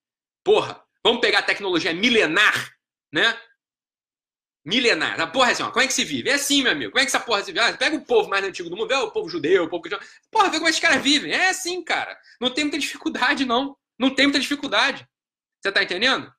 Porra, 0.45 0.83
vamos 1.05 1.21
pegar 1.21 1.41
a 1.41 1.43
tecnologia 1.43 1.93
milenar, 1.93 2.73
né? 3.13 3.39
Milenar. 4.65 5.21
A 5.21 5.27
porra 5.27 5.49
é 5.51 5.53
assim, 5.53 5.63
ó, 5.63 5.71
como 5.71 5.83
é 5.83 5.87
que 5.87 5.93
se 5.93 6.05
vive? 6.05 6.31
É 6.31 6.35
assim, 6.35 6.63
meu 6.63 6.73
amigo. 6.73 6.93
Como 6.93 7.01
é 7.01 7.05
que 7.05 7.09
essa 7.09 7.21
porra 7.21 7.43
se 7.43 7.53
vive? 7.53 7.61
Ah, 7.61 7.77
pega 7.77 7.97
o 7.97 8.05
povo 8.05 8.29
mais 8.29 8.45
antigo 8.45 8.71
do 8.71 8.77
mundo, 8.77 8.89
vê 8.89 8.95
o 8.95 9.11
povo 9.11 9.29
judeu, 9.29 9.65
o 9.65 9.69
povo 9.69 9.83
cristão. 9.83 10.07
Porra, 10.31 10.51
vê 10.51 10.59
como 10.59 10.69
esses 10.69 10.81
caras 10.81 11.03
vivem. 11.03 11.33
É 11.33 11.49
assim, 11.49 11.83
cara. 11.83 12.19
Não 12.41 12.53
tem 12.53 12.65
muita 12.65 12.79
dificuldade, 12.79 13.45
não. 13.45 13.77
Não 13.99 14.15
tem 14.15 14.27
muita 14.27 14.39
dificuldade. 14.39 15.07
Você 15.61 15.73
tá 15.73 15.83
entendendo? 15.83 16.33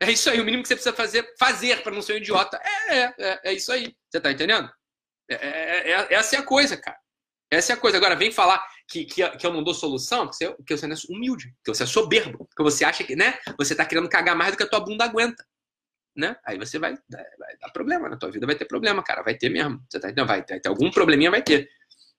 É 0.00 0.10
isso 0.10 0.28
aí. 0.30 0.40
O 0.40 0.44
mínimo 0.44 0.62
que 0.62 0.68
você 0.68 0.74
precisa 0.74 0.94
fazer, 0.94 1.34
fazer 1.38 1.82
para 1.82 1.92
não 1.92 2.02
ser 2.02 2.14
um 2.14 2.16
idiota. 2.16 2.60
É, 2.88 2.96
é, 2.96 3.14
é, 3.18 3.40
é 3.44 3.52
isso 3.52 3.70
aí. 3.70 3.94
Você 4.10 4.20
tá 4.20 4.32
entendendo? 4.32 4.72
É, 5.30 5.34
é, 5.34 5.90
é, 5.90 6.14
essa 6.14 6.36
é 6.36 6.38
a 6.38 6.42
coisa, 6.42 6.76
cara. 6.76 6.98
Essa 7.50 7.72
é 7.72 7.74
a 7.74 7.78
coisa. 7.78 7.98
Agora, 7.98 8.16
vem 8.16 8.32
falar 8.32 8.66
que, 8.88 9.04
que, 9.04 9.28
que 9.36 9.46
eu 9.46 9.52
não 9.52 9.62
dou 9.62 9.74
solução, 9.74 10.28
que 10.28 10.36
você, 10.36 10.56
que 10.66 10.76
você 10.76 10.86
não 10.86 10.96
é 10.96 10.98
humilde, 11.10 11.54
que 11.64 11.72
você 11.72 11.82
é 11.82 11.86
soberbo, 11.86 12.48
que 12.56 12.62
você 12.62 12.84
acha 12.84 13.04
que, 13.04 13.14
né? 13.14 13.38
Você 13.58 13.74
tá 13.74 13.84
querendo 13.84 14.08
cagar 14.08 14.34
mais 14.34 14.52
do 14.52 14.56
que 14.56 14.62
a 14.62 14.68
tua 14.68 14.80
bunda 14.80 15.04
aguenta. 15.04 15.44
Né? 16.14 16.36
Aí 16.44 16.58
você 16.58 16.78
vai, 16.78 16.94
vai 17.10 17.56
dar 17.58 17.70
problema 17.72 18.08
na 18.08 18.18
tua 18.18 18.30
vida, 18.30 18.46
vai 18.46 18.54
ter 18.54 18.66
problema, 18.66 19.02
cara, 19.02 19.22
vai 19.22 19.34
ter 19.34 19.48
mesmo. 19.48 19.82
Você 19.88 19.98
tá, 19.98 20.12
não, 20.14 20.26
vai 20.26 20.42
ter, 20.42 20.60
algum 20.66 20.90
probleminha, 20.90 21.30
vai 21.30 21.42
ter, 21.42 21.68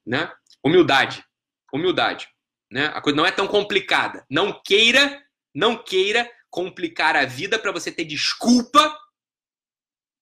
né? 0.05 0.31
Humildade, 0.63 1.23
humildade, 1.71 2.27
né? 2.71 2.87
A 2.87 3.01
coisa 3.01 3.15
não 3.15 3.25
é 3.25 3.31
tão 3.31 3.47
complicada. 3.47 4.25
Não 4.29 4.61
queira, 4.63 5.21
não 5.53 5.83
queira 5.83 6.29
complicar 6.49 7.15
a 7.15 7.25
vida 7.25 7.57
para 7.57 7.71
você 7.71 7.91
ter 7.91 8.05
desculpa 8.05 8.97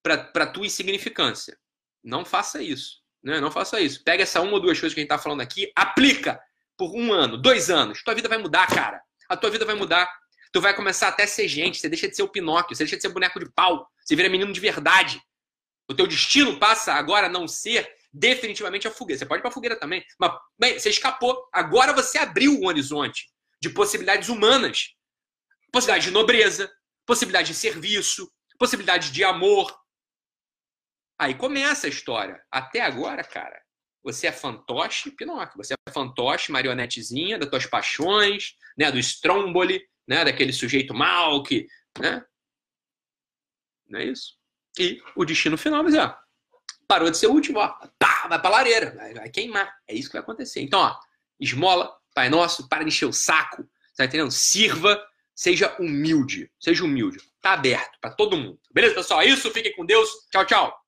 para 0.04 0.48
tua 0.48 0.66
insignificância. 0.66 1.58
Não 2.04 2.26
faça 2.26 2.62
isso. 2.62 3.02
Né? 3.24 3.40
Não 3.40 3.52
faça 3.52 3.80
isso. 3.80 4.04
Pega 4.04 4.24
essa 4.24 4.42
uma 4.42 4.54
ou 4.54 4.60
duas 4.60 4.80
coisas 4.80 4.94
que 4.94 5.00
a 5.00 5.04
gente 5.04 5.12
está 5.12 5.22
falando 5.22 5.42
aqui, 5.42 5.72
aplica 5.76 6.42
por 6.78 6.96
um 6.96 7.14
ano, 7.14 7.38
dois 7.38 7.70
anos. 7.70 8.04
Tua 8.04 8.16
vida 8.16 8.28
vai 8.28 8.38
mudar, 8.38 8.68
cara. 8.68 9.02
A 9.30 9.38
tua 9.38 9.50
vida 9.50 9.66
vai 9.66 9.76
mudar. 9.76 10.12
Tu 10.52 10.60
vai 10.60 10.76
começar 10.76 11.10
até 11.10 11.24
a 11.24 11.28
ser 11.28 11.48
gente. 11.48 11.80
Você 11.80 11.88
deixa 11.88 12.08
de 12.08 12.16
ser 12.16 12.24
o 12.24 12.28
Pinóquio, 12.28 12.76
você 12.76 12.84
deixa 12.84 12.96
de 12.96 13.02
ser 13.02 13.10
boneco 13.10 13.40
de 13.40 13.50
pau. 13.52 13.88
Você 14.04 14.16
vira 14.16 14.30
menino 14.30 14.52
de 14.52 14.60
verdade. 14.60 15.22
O 15.88 15.94
teu 15.94 16.08
destino 16.08 16.58
passa 16.58 16.94
agora 16.94 17.28
a 17.28 17.30
não 17.30 17.48
ser 17.48 17.90
definitivamente 18.14 18.88
a 18.88 18.92
fogueira. 18.92 19.20
Você 19.20 19.26
pode 19.26 19.40
ir 19.40 19.42
para 19.42 19.50
a 19.50 19.54
fogueira 19.54 19.76
também, 19.76 20.04
mas 20.20 20.32
bem, 20.60 20.80
você 20.80 20.90
escapou. 20.90 21.48
Agora 21.54 21.94
você 21.94 22.18
abriu 22.18 22.60
um 22.60 22.66
horizonte 22.66 23.30
de 23.62 23.70
possibilidades 23.70 24.30
humanas. 24.30 24.96
Possibilidade 25.72 26.06
de 26.06 26.12
nobreza, 26.12 26.72
possibilidade 27.06 27.50
de 27.50 27.54
serviço, 27.54 28.30
possibilidade 28.58 29.12
de 29.12 29.24
amor, 29.24 29.74
Aí 31.22 31.36
começa 31.36 31.86
a 31.86 31.90
história. 31.90 32.44
Até 32.50 32.82
agora, 32.82 33.24
cara, 33.24 33.62
você 34.04 34.26
é 34.26 34.32
fantoche 34.32 35.12
Pinóquio. 35.12 35.56
Você 35.56 35.76
é 35.76 35.92
fantoche, 35.92 36.52
marionetezinha 36.52 37.38
das 37.38 37.48
tuas 37.48 37.68
paixões, 37.68 38.56
né? 38.76 38.92
Do 38.92 38.98
Stromboli, 38.98 39.88
né? 40.08 40.26
Daquele 40.26 40.52
sujeito 40.52 40.96
mal 40.96 41.44
que, 41.44 41.68
né? 42.00 42.26
Não 43.88 44.00
é 44.00 44.06
isso? 44.06 44.36
E 44.80 45.00
o 45.16 45.24
destino 45.24 45.60
final, 45.60 45.84
mas 45.84 45.94
ó, 45.94 46.18
parou 46.88 47.12
de 47.12 47.18
ser 47.18 47.28
último, 47.28 47.60
ó, 47.60 47.68
tá, 48.00 48.28
vai 48.28 48.42
pra 48.42 48.50
lareira, 48.50 48.96
vai, 48.96 49.14
vai, 49.14 49.30
queimar. 49.30 49.72
É 49.88 49.94
isso 49.94 50.10
que 50.10 50.14
vai 50.14 50.24
acontecer. 50.24 50.62
Então, 50.62 50.80
ó, 50.80 50.98
esmola, 51.40 51.96
Pai 52.16 52.30
Nosso, 52.30 52.68
para 52.68 52.82
de 52.82 52.88
encher 52.88 53.06
o 53.06 53.14
saco, 53.14 53.64
tá 53.96 54.06
entendendo? 54.06 54.32
Sirva, 54.32 55.00
seja 55.36 55.76
humilde, 55.80 56.52
seja 56.60 56.84
humilde. 56.84 57.20
Tá 57.40 57.54
aberto 57.54 58.00
para 58.02 58.10
todo 58.10 58.36
mundo. 58.36 58.60
Beleza, 58.74 58.96
pessoal? 58.96 59.22
É 59.22 59.26
isso, 59.28 59.52
fiquem 59.52 59.76
com 59.76 59.86
Deus. 59.86 60.10
Tchau, 60.32 60.46
tchau. 60.48 60.81